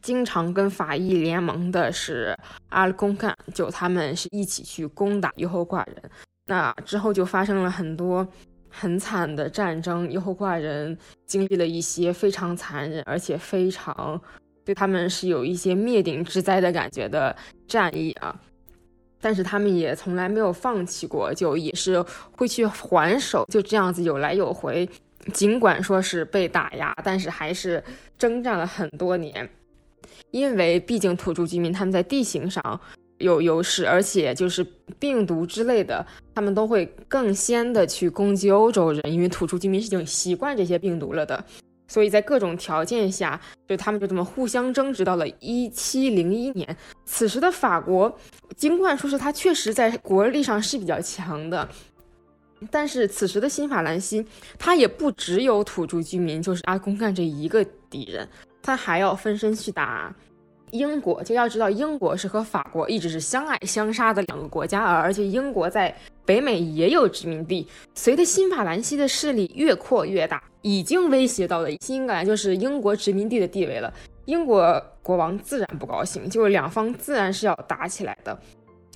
[0.00, 2.34] 经常跟法意联盟的是
[2.70, 5.96] 阿尔贡干，就他们是一起去攻打优后挂人。
[6.46, 8.26] 那之后就发生了很多
[8.70, 14.18] 很惨的战争，优后挂人经历了一些非常残忍，而且非常。
[14.64, 17.34] 对他们是有一些灭顶之灾的感觉的
[17.66, 18.38] 战役啊，
[19.20, 24.88] 但是他们也从来没有放弃过，就也是会去还手，就这样子有来有回。
[25.34, 27.82] 尽管说是被打压，但是还是
[28.16, 29.48] 征战了很多年。
[30.30, 32.80] 因为毕竟土著居民他们在地形上
[33.18, 34.64] 有优势，而且就是
[34.98, 41.44] 病毒之类的，他们都会更先的去攻击欧洲人，因为土著居民是已经习惯这些病毒了的。
[41.88, 46.76] 所以在各种条件下，就他们就这么互相争执到了一七零一年。
[47.06, 48.14] 此时的法国，
[48.56, 51.66] 尽管说是他确实在国力上是比较强的，
[52.70, 54.24] 但是此时的新法兰西，
[54.58, 58.28] 他也不只有土著居民，就是阿公干这一个敌人，
[58.62, 60.14] 他还要分身去打
[60.72, 61.22] 英国。
[61.22, 65.96] 就要知道，英国是和法国一直是相爱相杀的两个国家，而且英国在
[66.26, 67.66] 北美也有殖民地。
[67.94, 70.42] 随着新法兰西的势力越扩越大。
[70.62, 73.92] 已经威胁到了新英格兰，就是英国殖民地的地位了。
[74.26, 78.38] 英国国王自然不高兴，就是两方自然是要打起来的。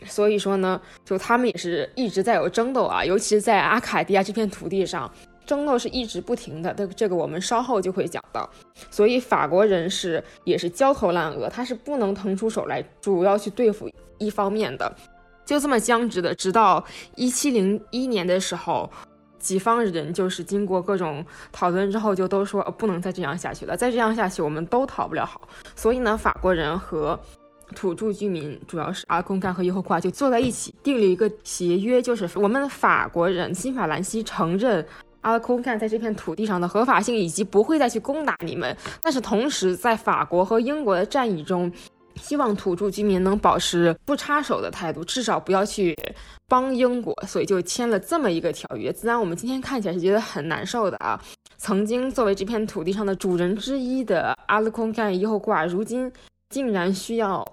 [0.05, 5.11] 所以说呢，就他们也是一直在有争斗啊， 尤其是在阿卡迪亚这片土地上，
[5.47, 6.75] 争斗是一直不停的。
[6.75, 8.49] 这这个我们稍后就会讲到。
[8.91, 14.93] 所以法国人是也是焦头烂额，他是不能腾出手来主要去对付一方面的，
[15.47, 18.91] 就这么僵直的，直到一七零一年的时候。
[19.43, 23.77] 几方人就是经过各种讨论之后，就都说不能再这样下去了。
[23.77, 25.41] 再这样下去，我们都讨不了好。
[25.75, 27.19] 所以呢，法国人和
[27.75, 34.87] 土著居民，主要是阿贡干和伊霍夸，就坐在一起订了一个协约，就是我们法国人新法兰西承认
[35.23, 38.77] 阿空干在这片土地上的合法性，以及不会再去攻打你们。
[39.03, 41.71] 但是同时，在法国和英国的战役中，
[42.17, 45.97] 希望土著居民能保持不插手的态度，至少不要去
[46.49, 48.93] 帮英国，所以就签了这么一个条约。
[48.93, 51.21] 自然，我们今天看起来是觉得很难受的啊。
[51.57, 56.13] 曾经作为这片土地上的主人之一的阿勒空盖伊后挂，如今
[56.51, 57.47] 竟然需要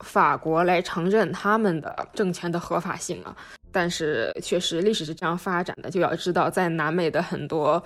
[0.00, 3.34] 法国来承认他们的政权的合法性啊！
[3.72, 7.82] 但是确实历史是这样发展的，就要知道在南美的很多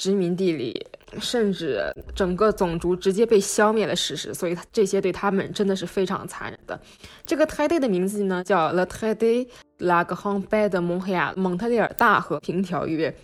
[0.00, 0.74] 殖民地里，
[1.20, 1.84] 甚至
[2.14, 6.80] 整个种族直接被消灭的事实，所以这些对他们真的是非常残忍的。
[7.26, 13.14] 这个 t 地的名字呢叫 La Traité La Grande Paix de Montréal，蒙特利尔大和平条约。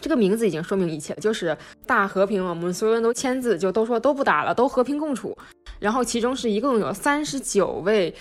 [0.00, 5.36] 这个名字已经说明一切，就是大和平我们所有人都签字，就都说都不打了，都和平共处。
[5.78, 8.12] 然后其中是一共有三十九位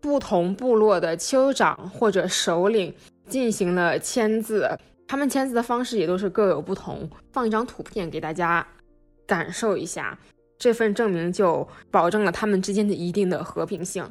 [0.00, 2.92] 不同部落的酋长或者首领
[3.28, 4.68] 进行了签字，
[5.06, 7.08] 他们签字的方式也都是各有不同。
[7.32, 8.66] 放一张图片给大家
[9.26, 10.18] 感受一下，
[10.58, 14.04] 这份证明就保证了他们之间的一定的和平性。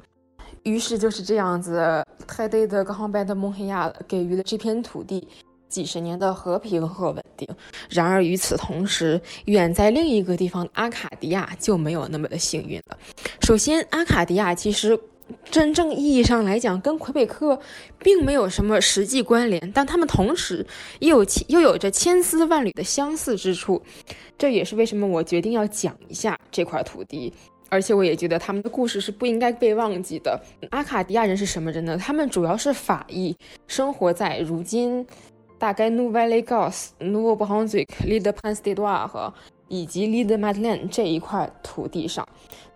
[0.63, 5.27] 于是就是这样子，泰德的冈拜的蒙黑亚给予了这片土地。
[5.67, 7.45] 几十年的和平和稳定。
[7.89, 12.97] 然而与此同时，远在另一个地方的阿卡迪亚就没有那么的幸运了。
[13.41, 14.97] 首先，阿卡迪亚其实
[15.49, 17.59] 真正意义上来讲跟魁北克
[17.99, 20.65] 并没有什么实际关联，但他们同时
[20.99, 23.81] 又有又有着千丝万缕的相似之处。
[24.37, 27.33] 这也是为什么我决定要讲一下这块土地，
[27.69, 30.39] 而且我也觉得他们的故事是不应该被忘记的。
[30.71, 31.97] 阿卡迪亚人是什么人呢？
[31.97, 33.35] 他们主要是法裔，
[33.67, 35.05] 生活在如今。
[35.57, 39.33] 大概 Nouvelle Écosse、Nouveau Brunswick、l i de Prince-Édouard 和
[39.67, 42.27] 以及 L'Île de Madeleine 这一块土地上，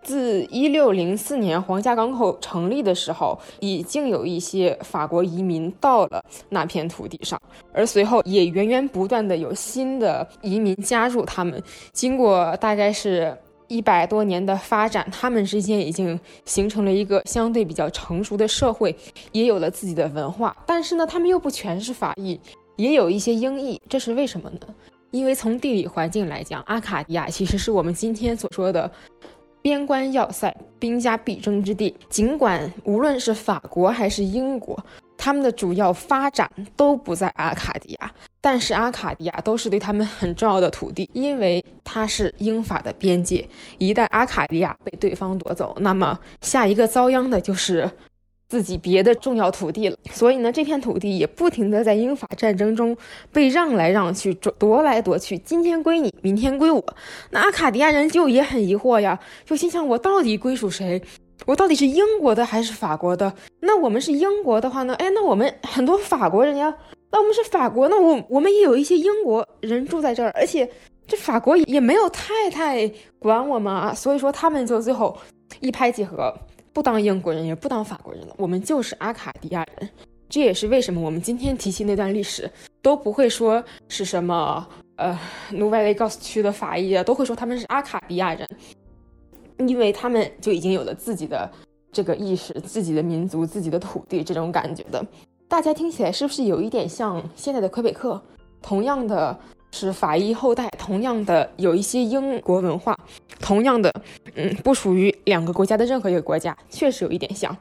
[0.01, 7.39] 自1604年皇家港口成立的时候，已经有一些法国移民到了那片土地上，
[7.73, 11.61] 而随后也源源不断的有新的移民加入他们。
[11.91, 18.95] 经过大概是一百多年的发展，他们之间已经形成了一个相对比较成熟的社会，
[19.31, 20.55] 也有了自己的文化。
[20.65, 22.39] 但是呢，他们又不全是法裔。
[22.77, 24.59] 也有一些英译，这是为什么呢？
[25.11, 28.91] 因为从地理环境来讲，阿卡迪亚其实是我们今天所说的
[29.61, 31.95] 边关要塞、兵家必争之地。
[32.09, 34.77] 尽管无论是法国还是英国，
[35.17, 43.47] 他们的主要发展都不在阿卡迪亚，但是阿卡迪亚都是对他们很重要的土地，因为它是英法的边界。
[43.77, 47.89] 一旦阿卡迪亚被对方夺走，那么下一个遭殃的就是。
[48.49, 52.97] 自己别的重要土地了，所以呢，这片土地也不停的在英法战争中
[53.31, 56.83] 被让来让去，夺来夺去，今天归你，明天归我。
[57.29, 60.99] 那阿卡迪亚人就也很疑惑呀，就心想我到底归属谁？
[61.45, 63.31] 我到底是英国的还是法国的？
[63.59, 64.95] 那我们是英国的话呢？
[64.99, 66.75] 哎，那我们很多法国人呀，
[67.11, 70.67] 那我们是法国，那我我们也有一些英国人住在这儿，而且
[71.05, 75.15] 这法国也没有太太管我们啊，所以说他们就最后
[75.59, 76.33] 一拍即合。
[76.79, 79.89] 不当英国人也不当法国人了，我们就是阿卡迪亚人。
[80.29, 82.49] 这也是为什么我们今天提起那段历史
[82.81, 84.65] 都不会说是什么
[84.95, 85.19] 呃
[85.51, 88.47] 努维雷高斯区的法裔啊，都会说他们是阿卡迪亚人，
[89.67, 91.51] 因为他们就已经有了自己的
[91.91, 95.05] 这个意识、自己的民族、自己的土地这种感觉的。
[95.49, 98.21] 大家听起来是不是有一点像现在的魁北克？
[98.61, 99.37] 同样的。
[99.71, 102.97] 是法医后代，同样的有一些英国文化，
[103.39, 103.93] 同样的，
[104.35, 107.55] 嗯，不属于两个国家的任何一个国家，确实有一点像。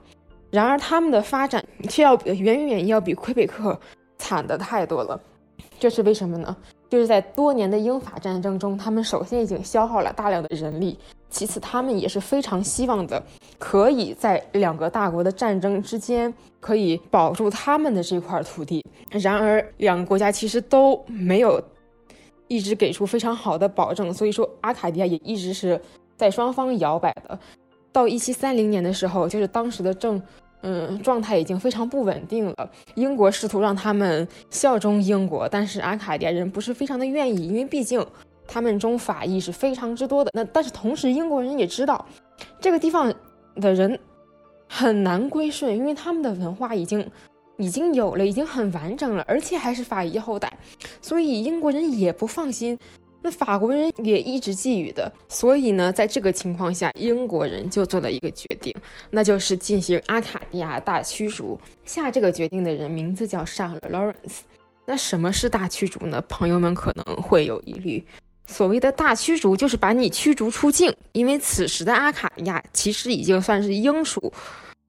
[0.50, 3.78] 然而他们的发展却要远远要比魁北克
[4.16, 5.20] 惨的太多了。
[5.78, 6.56] 这是为什么呢？
[6.88, 13.22] 就是在多年的英法战争中，他们首先已经消耗了大量的人力，其次他们也是非常希望的，
[13.58, 18.82] 可以在两个大国的战争之间可以保住他们的这块土地。
[19.10, 21.62] 然而两个国家其实都没有。
[22.48, 25.80] 一直给出非常好的保证，所以说阿卡迪亚也一直是
[26.16, 27.38] 在双方摇摆的。
[27.92, 30.20] 到一七三零年的时候，就是当时的政，
[30.62, 32.70] 嗯，状态已经非常不稳定了。
[32.94, 38.04] 英国试图让他们效忠英国，但是阿卡迪亚人不是非常的愿意，因为毕竟
[38.46, 40.30] 他们中法裔是非常之多的。
[40.34, 42.04] 那但是同时，英国人也知道
[42.60, 43.12] 这个地方
[43.56, 43.98] 的人
[44.68, 47.08] 很难归顺，因为他们的文化已经。
[47.58, 50.50] 已经有了，已经很完整了，而且还是法医后代，
[51.02, 52.78] 所以英国人也不放心。
[53.20, 58.72] 那法国人也一直觊觎的，所以呢，在这个情况下，英国人就做了一个决定，
[59.10, 61.58] 那就是进行阿卡迪亚大驱逐。
[61.84, 64.44] 下这个决定的人名字叫沙勒·劳伦斯。
[64.86, 66.22] 那什么是大驱逐呢？
[66.28, 68.02] 朋友们可能会有疑虑。
[68.46, 74.32] 所谓的大驱逐，就是把你驱逐出境，因为此时的阿卡迪亚其实已经算是英属。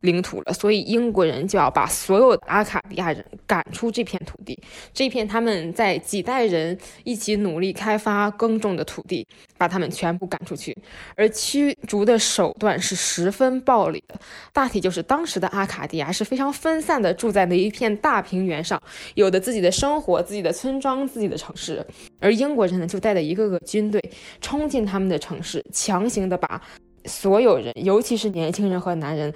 [0.02, 4.58] 领土了，所以英国人就要把所有的阿卡迪亚人赶出这片土地。
[4.93, 9.28] 这片他们在几代人一起努力开发耕种的土地，
[9.58, 10.76] 把他们全部赶出去。
[11.16, 14.18] 而驱逐的手段是十分暴力的，
[14.54, 18.82] 大体就是当时的阿卡迪亚是非常分散的，住在那一片大平原上，
[19.16, 21.86] 有的自己的生活、自己的村庄、自己的城市。
[22.22, 24.02] 而英国人呢，就带着一个个军队
[24.39, 26.62] 冲进他们的城市，强行的把
[27.06, 29.34] 所有人，尤其是年轻人和男人。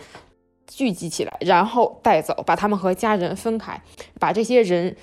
[0.76, 3.80] 聚集起来，然后带走，把他们和家人分开，
[4.20, 4.96] 把这些人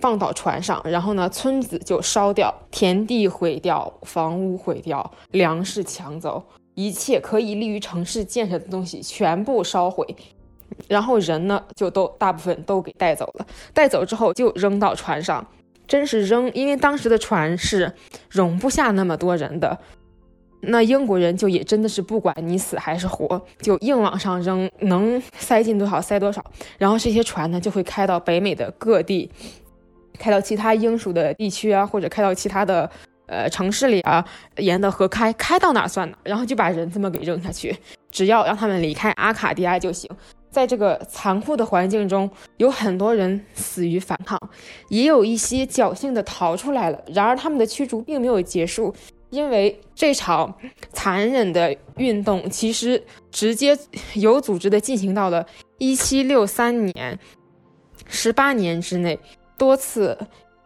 [0.00, 6.44] 放到船上，然后呢，村子就烧掉，田地毁掉，房屋毁掉，粮食抢走，
[6.74, 10.06] 一切可以利于城市建设的东西全部烧毁，
[10.88, 13.46] 然后人呢，就都大部分都给带走了。
[13.72, 15.46] 带走之后就扔到船上，
[15.88, 17.94] 真是扔，因为当时的船是
[18.28, 19.78] 容不下那么多人的。
[20.68, 26.44] 那英国人就也真的是不管你死还是活，就硬往上扔，能塞进多少塞多少。
[26.78, 29.30] 然后这些船呢，就会开到北美的各地，
[30.18, 32.90] 开到其他英属的地区啊，或者开到其他的
[33.26, 34.24] 呃城市里啊，
[34.58, 36.16] 沿着河开，开到哪算哪。
[36.22, 37.76] 然后就把人这么给扔下去，
[38.10, 40.10] 只要让他们离开阿卡迪亚就行。
[40.50, 44.38] 在这个残酷的环境中，有很多人死于反抗，
[44.88, 47.04] 也有一些侥幸的逃出来了。
[47.12, 48.94] 然而他们的驱逐并没有结束。
[49.34, 50.54] 因为这场
[50.92, 53.76] 残忍的运动其实直接
[54.14, 55.44] 有组织的进行到了
[55.78, 57.18] 一七六三年，
[58.06, 59.18] 十八年之内
[59.58, 60.16] 多次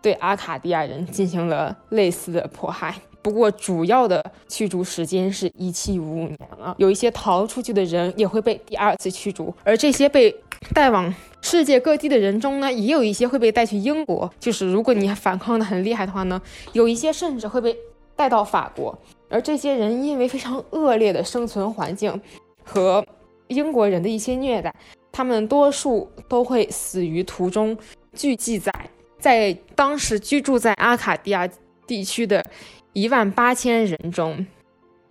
[0.02, 2.94] 对阿卡迪亚人进行了类似的迫害。
[3.22, 6.74] 不过主要的驱逐时间是一七五五年了。
[6.76, 10.34] 有一些逃出去的人也会被第二次驱逐，而这些被
[10.74, 14.30] 带往世界各地的人中呢，也有一些会被带去英国。
[14.38, 16.40] 就是如果你反抗的很厉害的话呢，
[16.74, 17.74] 有一些甚至会被。
[18.18, 18.98] 带到法国，
[19.30, 22.20] 而这些人因为非常恶劣的生存环境
[22.64, 23.06] 和
[23.46, 24.74] 英国人的一些虐待，
[25.12, 27.78] 他们多数都会死于途中。
[28.14, 28.72] 据记载，
[29.20, 31.48] 在当时居住在阿卡迪亚
[31.86, 32.44] 地区的
[32.92, 34.44] 一万八千人中，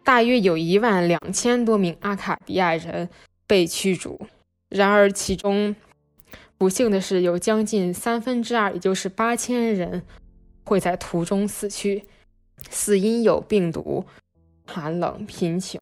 [0.04, 3.08] 大约有一万两千多名阿卡迪亚人
[3.48, 4.20] 被驱逐。
[4.68, 5.74] 然而，其中
[6.58, 10.04] 不幸的是，有将近三分之二，也就是八千人
[10.66, 12.04] 会在途中死去。
[12.70, 14.06] 死因有病毒、
[14.66, 15.80] 寒冷、贫穷、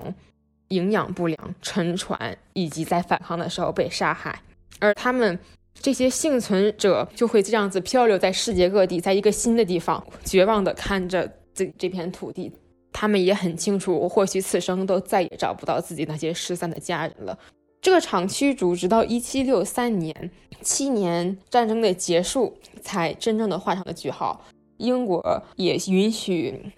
[0.69, 4.41] 营养不良、沉船，以及在反抗的时候被杀害。
[4.79, 5.39] 而他们
[5.73, 12.51] 这些幸存者就会这样子漂流在世界各地，在一个新的地方，绝望地看着这这片土地。
[12.91, 17.37] 他们也很清楚，或许此生都再也找不到自己那些失散的家人了。
[17.81, 24.45] 这场驱逐直到一七六三年，七年战争的结束，才真正的画上了句号。
[24.77, 25.23] 英国
[25.55, 26.71] 也允许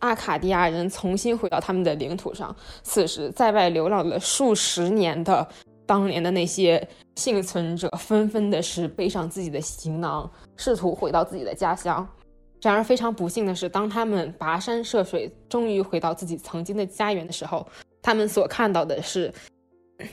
[0.00, 2.54] 阿卡迪亚人重新回到他们的领土上。
[2.82, 5.46] 此时，在外流浪了数十年的
[5.86, 6.86] 当年的那些
[7.16, 12.06] 幸存者，纷纷的是背上自己的行囊，试图回到自己的家乡。
[12.60, 17.66] 然而，非常不幸的是，当他们跋山涉水，终于回到自己曾经的家园的时候，
[18.00, 19.32] 他们所看到的是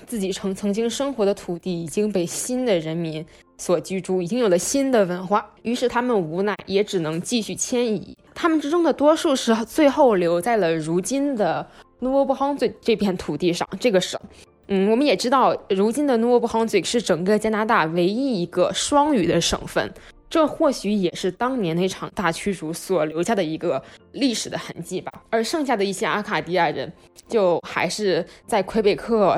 [0.05, 3.25] 自己曾曾经生活的土地已经被新的人民。
[3.57, 8.17] 所居住已经有了新的文化，于是他们无奈也只能继续迁移。
[8.33, 11.63] 他们之中的多数是最后留在了如今的
[11.99, 13.67] 努沃布亨最这片土地上。
[13.79, 14.19] 这个省，
[14.67, 19.93] 嗯，我们也知道，如今的努沃布亨最是整个加拿大唯一一个双语的省份。
[20.31, 25.11] 这或许也是当年那场大驱逐所留下的一个历史的痕迹吧。
[25.29, 26.91] 而剩下的一些阿卡迪亚人，
[27.27, 29.37] 就还是在魁北克。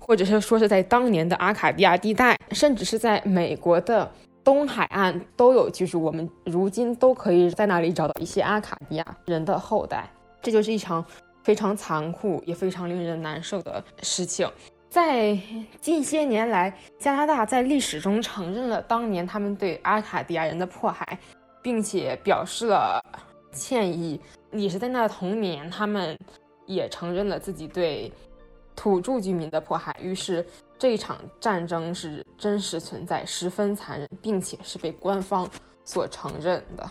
[0.00, 4.10] 或者是说是在当年的阿卡迪亚地带，甚至是在美国的
[4.42, 6.02] 东海岸都有居住。
[6.02, 10.10] 我们如今都可以在那里找到一些阿卡迪亚人的后代。
[10.40, 11.04] 这就是一场
[11.44, 14.48] 非常残酷也非常令人难受的事情。
[14.98, 15.38] 在
[15.80, 21.16] 近些年来，加拿大在历史中承认了当年他们对阿卡迪亚人的迫害，
[21.62, 23.00] 并且表示了
[23.52, 24.20] 歉意。
[24.50, 26.18] 也是在那同年，他们
[26.66, 28.12] 也承认了自己对。
[28.74, 30.44] 土著居民的迫害，于是
[30.78, 35.48] 这场战争是真实存在，十分残忍，并且是被官方
[35.84, 36.88] 所承认的。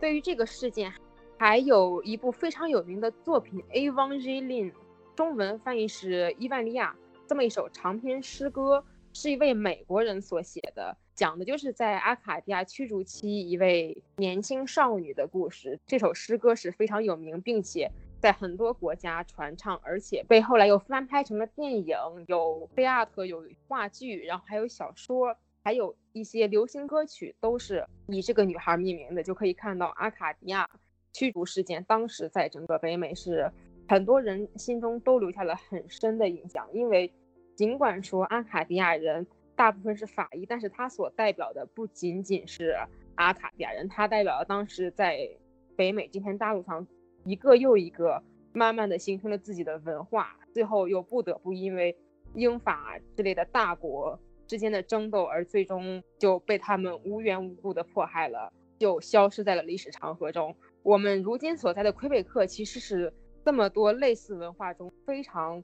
[0.00, 0.92] 对于这个事件，
[1.38, 4.72] 还有一部非常有名的作品《A v a n g e l i n
[5.16, 6.94] 中文翻译是《伊万利亚》，
[7.26, 15.80] 这么一首长篇诗歌，是一位美国人所写的，讲的就是在阿卡迪亚驱逐期一位年轻少女的故事。
[15.86, 17.90] 这首诗歌是非常有名，并且。
[18.18, 21.86] 在很多国家传唱，而且被后来又翻拍成了电影，
[22.26, 29.22] 有 art，有话剧，然后还有小说，还有一些流行歌曲，都是以这个女孩命名的。
[29.22, 30.68] 就可以看到阿卡迪亚
[31.12, 33.52] 驱逐事件，当时在整个北美是
[33.88, 37.12] 很多人心中都留下了很深的印象，因为
[37.54, 42.76] 尽管说阿卡迪亚人大部分是法裔，但是他所代表的不仅仅是
[43.14, 45.28] 阿卡迪亚人，他代表了当时在
[45.76, 46.86] 北美这片大陆上
[47.24, 48.22] 一个又一个
[48.52, 51.96] 慢慢的形成了自己的文化，最后又不得不因为
[52.34, 60.54] 英法之类的大国之间的争斗而最终就被他们无缘无故的迫害了，就消失在了历史长河中。
[60.82, 63.12] 我们如今所在的魁北克其实是
[63.46, 65.62] 这么多类似文化中非常。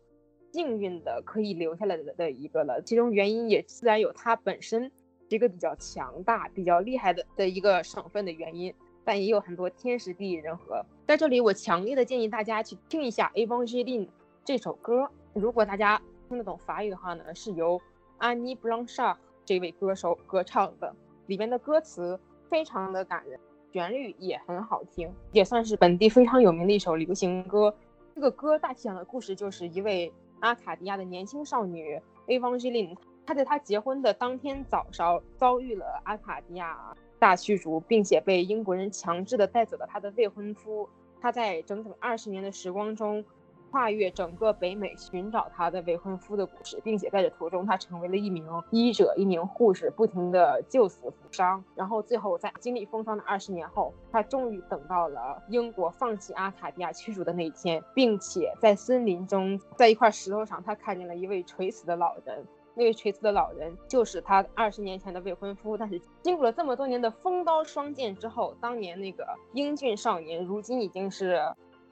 [0.52, 4.92] 幸运的可以留下来的的一个了，其中原因也自然有它本身
[5.30, 8.72] 一个比较强大、比较厉害的的一个省份的原因，
[9.02, 10.84] 但也有很多天时地利人和。
[11.06, 14.08] 在这里，我强烈的建议大家去听一下《a v a n g e l i n
[14.44, 15.10] 这首歌。
[15.32, 17.80] 如果大家听得懂法语的话呢，是由
[18.20, 19.16] Annie Blanchard
[19.46, 20.94] 这位歌手歌唱的，
[21.28, 22.20] 里面的歌词
[22.50, 23.40] 非常的感人，
[23.72, 27.74] 旋律也很好听，也算是本地非常有名的一首流行歌。
[28.14, 30.12] 这个歌大体讲的故事就是一位。
[30.42, 31.94] 阿卡迪亚的年轻少女
[32.26, 36.76] a v a n g e l i n e 她在她结婚的当天早上遭遇了阿卡迪亚
[37.20, 40.88] 大驱逐，并且被英国人强制的带走了她的未婚夫。
[41.20, 43.24] 她在整整二十年的时光中。
[43.72, 51.64] 跨越整个北美寻找他的未婚夫的故事，并且在这途中，他成为了一名医者、一名护士，不停的救死扶伤。
[51.74, 62.46] 然后最后在经历风霜的二十年后，他终于等到了英国放弃阿卡迪亚驱逐的那一天，并且在森林中，在一块石头上，他看见了一位垂死的老人。
[62.74, 65.78] 那位垂死的老人就是他二十年前的未婚夫。
[65.78, 71.40] 但是经过了这么多年的风刀霜剑之后，当年那个英俊少年，如今已经是。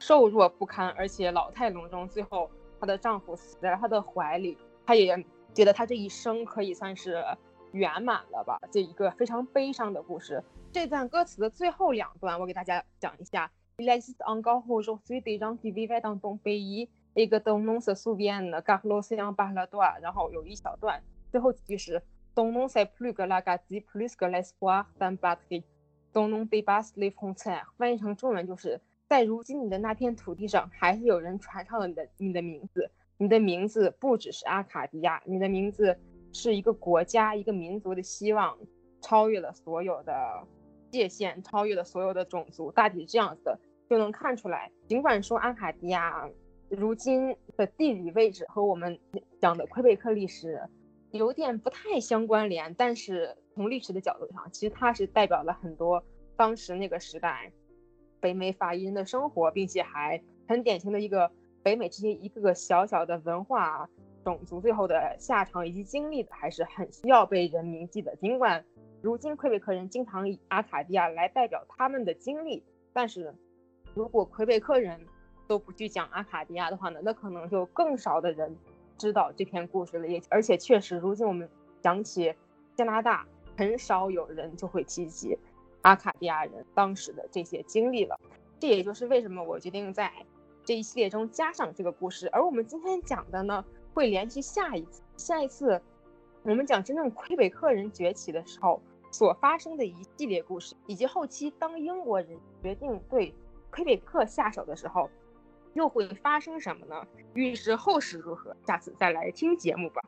[0.01, 2.09] 瘦弱不堪，而且老态龙钟。
[2.09, 5.24] 最后，她的丈夫死在了她的怀里，她也
[5.55, 7.22] 觉得她这一生可以算是
[7.72, 8.59] 圆满了吧。
[8.72, 10.42] 这一个非常悲伤的故事。
[10.72, 13.53] 这段歌词的最后两段，我给大家讲一下。
[13.76, 17.94] Il est encore aujourd'hui des gens qui vivent dans ton pays et que ton nom se
[17.94, 20.01] souvienne car l'océan parle toi。
[20.01, 22.03] 然后有一小段，最后几句是
[22.34, 25.64] Ton nom c'est plus que la gazette, plus que l'espoir d'un patrie.
[26.14, 27.66] Ton nom dépasse les frontières。
[27.76, 28.80] 翻译成中文就是。
[29.11, 32.88] 在如今你的那片土地上，还是有人传唱了你的你的名字。
[33.18, 35.98] 你的名字不只是阿卡迪亚，你的名字
[36.32, 38.56] 是一个国家、一个民族的希望，
[39.02, 40.14] 超越了所有的
[40.92, 42.70] 界限，超越了所有的种族。
[42.70, 44.70] 大体是这样子的就能看出来。
[44.86, 46.30] 尽管说阿卡迪亚
[46.68, 48.96] 如今的地理位置和我们
[49.40, 50.62] 讲的魁北克历史
[51.11, 56.00] 有点不太相关联，但是从历史的角度上，其实它是代表了很多
[56.36, 57.50] 当时那个时代。
[58.21, 61.31] 北美法裔人的生活，并且还很典型的一个
[61.62, 63.89] 北美这些一个个小小的文化
[64.25, 68.14] 种族最后的下场以及经历的，还是很需要被人铭记的。
[68.16, 68.64] 尽管
[69.03, 72.62] 如今魁北克人经常以阿卡迪亚来代表他们的经历，
[72.93, 73.35] 但是
[73.95, 75.01] 如果魁北克人
[75.49, 78.55] 都不去讲阿卡迪亚的话呢，那可能就更少的人
[78.99, 80.07] 知道这篇故事了。
[80.07, 81.49] 也而且确实，如今我们
[81.81, 82.35] 讲起
[82.75, 85.39] 加拿大，很少有人就会提及。
[85.83, 88.18] 阿卡迪亚人当时的这些经历了，
[88.59, 90.12] 这也就是为什么我决定在
[90.64, 92.28] 这一系列中加上这个故事。
[92.28, 93.64] 而我们今天讲的呢，
[93.95, 95.81] 会连续下一次，下一次
[96.43, 103.35] 我们讲真正魁北克人崛起的时候所发生的一系列故事，以及后期当英国人决定对
[103.70, 105.09] 魁北克下手的时候，
[105.72, 107.07] 又会发生什么呢？
[107.35, 110.03] 预知后事如何，下次再来听节目吧。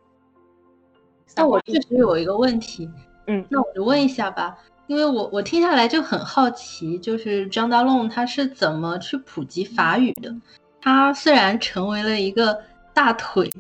[1.37, 2.91] 那我确实有一个问题，
[3.27, 4.59] 嗯，那我就问一下吧。
[4.89, 10.35] 因为我我听下来就很好奇，就是张大龙他是怎么去普及法语的？
[10.81, 12.61] 他虽然成为了一个
[12.93, 13.51] 大腿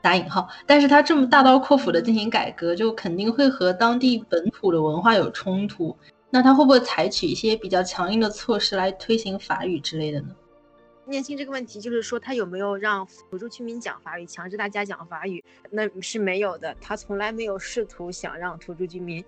[0.00, 5.96] 打引号，但是他这么大刀阔斧的进行改革，就肯定会和当地本土的文化有冲突。
[6.30, 10.28] 那他会不会采取一些比较强硬的措施来推行法语之类的呢？
[11.04, 15.44] 念青这个问题就是说，他有没有让土著居民讲法语，强制大家讲法语？
[15.70, 19.22] 那是没有的，他从来没有试图想让土著居民。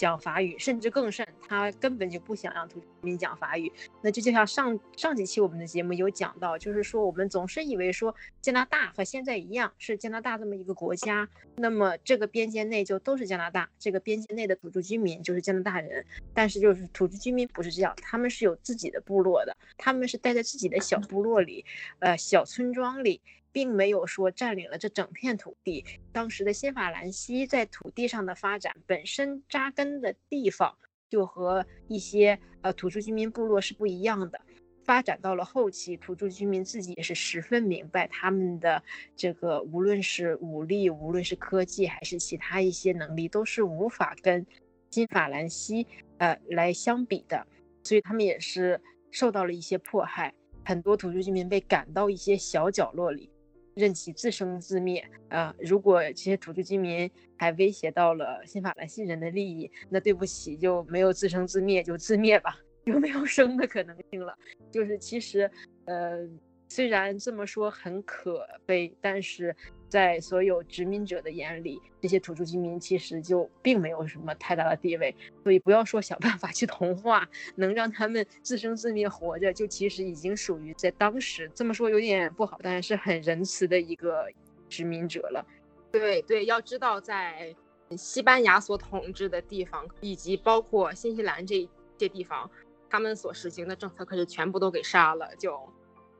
[0.00, 3.70] 讲法语，甚至更甚，他根本就不想让土著民讲法语。
[4.00, 16.02] 那这就像上上几期我们的节目有讲到，就是说我们总是以为说加拿大和现在一样是加拿大这么一个国家，那么这个边界内就都是加拿大，这个边界内的土著居民就是加拿大人。
[16.32, 21.62] 但是就是土著居民不是这样，他们是有自己的部落的，他们是待在自己的小部落里，
[21.98, 23.20] 呃，小村庄里。
[23.52, 25.84] 并没有说占领了这整片土地。
[26.12, 30.76] 当时的新法兰西在土地上的发展，本身扎根的地方
[31.08, 34.40] 就和一些呃土著居民部落是不一样的。
[34.82, 38.82] 发展到了后期，土著居民自己也是十分明白，他们的
[39.14, 44.44] 这个无论是武力，无论是科技，还是其他一些能力，都是无法跟
[44.90, 45.86] 新法兰西
[46.18, 47.46] 呃来相比的。
[47.84, 48.80] 所以他们也是
[49.12, 50.34] 受到了一些迫害，
[50.64, 53.30] 很多土著居民被赶到一些小角落里。
[53.74, 55.04] 任其自生自灭。
[55.28, 64.36] 呃，如果这些土著居民还威胁到了新法兰西人的利益，那对不起，就没有自生自灭，就自灭吧，就没有生的可能性了。
[64.70, 65.50] 就是其实，
[65.84, 66.28] 呃。
[66.72, 69.56] 虽然这么说很可悲，但是
[69.90, 75.14] 在所有殖民者的眼里，这些土著居民其实就并没有什么太大的地位。
[75.42, 84.28] 所以不要说想办法去同化，能让他们自生自灭活着，就其实已经属于在当时这么说有点不好，但是很仁慈的一个
[84.68, 85.44] 殖民者了。
[85.90, 87.54] 对对，要知道在
[87.98, 91.68] 西班牙所统治的地方，以及包括新西兰这
[91.98, 92.48] 些地方，
[92.88, 95.60] 他们所实行的政策可是全部都给杀了，就。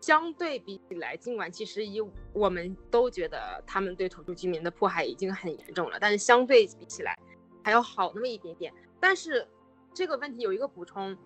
[0.01, 2.01] 相对比起来，尽管其实以
[2.33, 7.17] 我们都觉得他们对土著居民的迫害已经很严重了，但是相对比起来
[7.63, 8.73] 还要好那么一点点。
[8.99, 9.47] 但是
[9.93, 11.17] 这个问题有一个补充，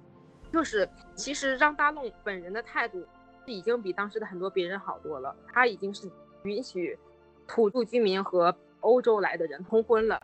[0.53, 3.07] 就是其实让大弄本人的态度
[3.47, 6.11] 已经比当时的很多别人好多了，他已经是
[6.43, 6.99] 允许
[7.47, 10.21] 土著居民和欧洲来的人通婚了。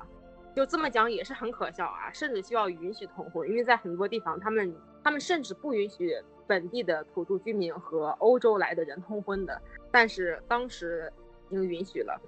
[0.57, 4.74] 就这么讲也是很可笑啊，甚至需要允许通婚，因为在很多地方他们
[5.05, 6.20] 他们甚至不允许。
[6.51, 11.12] 本地的土著居民和欧洲来的人通婚的，但是当时
[11.48, 12.20] 已经允许了。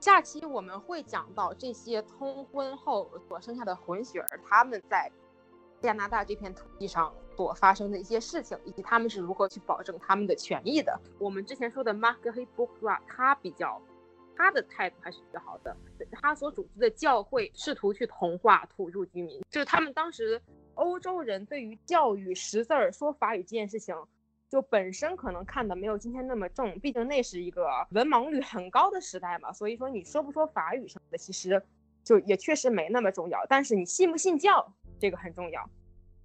[0.00, 5.08] 下期我们会讲到这些通婚后所生下的混血儿，他们在
[5.80, 11.00] 加拿大这片土地上所发生的一些事情，以及他们是如何去保证他们的权益的。
[11.20, 13.80] 我们之前说的 Mark h e b o o k r a 他比较
[14.36, 15.76] 他的态度还是比较好的，
[16.10, 20.42] 他所组织的教会试图去同化土著居民，就是他们当时。
[20.80, 23.94] 欧洲人对于教育识字儿、说法语这件事情，
[24.48, 29.52] 就本身可能看的没有今天那么重，毕竟那是一个文盲率很高的时代嘛。
[29.52, 31.62] 所以说你说不说法语什么的，其实
[32.02, 33.38] 就也确实没那么重要。
[33.46, 35.68] 但是你信不信教，这个很重要。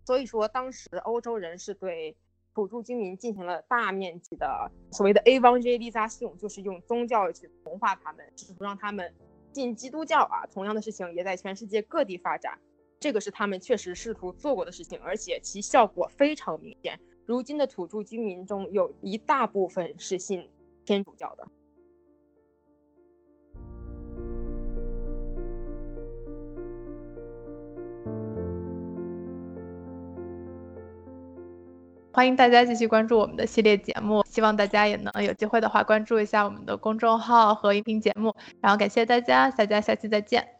[0.05, 2.15] 所以说当时欧洲人是对
[2.53, 9.13] 土著居民进行了大面积的所谓的 evangelization，就是用宗教去同化他们，试图让他们
[9.51, 10.47] 信基督教啊。
[10.53, 12.57] 同样的事情也在全世界各地发展。
[12.99, 16.99] 这个是他们确实试图做过的事情，而且其效果非常明显。
[17.25, 20.49] 如今的土著居民中有一大部分是信
[20.85, 21.47] 天主教的。
[32.11, 38.33] 欢迎大家继续关注我们的系列节目，希望大家也能有机会的话关注一下我们的公众号和音频节目。
[38.61, 40.54] 然后感谢大家，大家下期再见。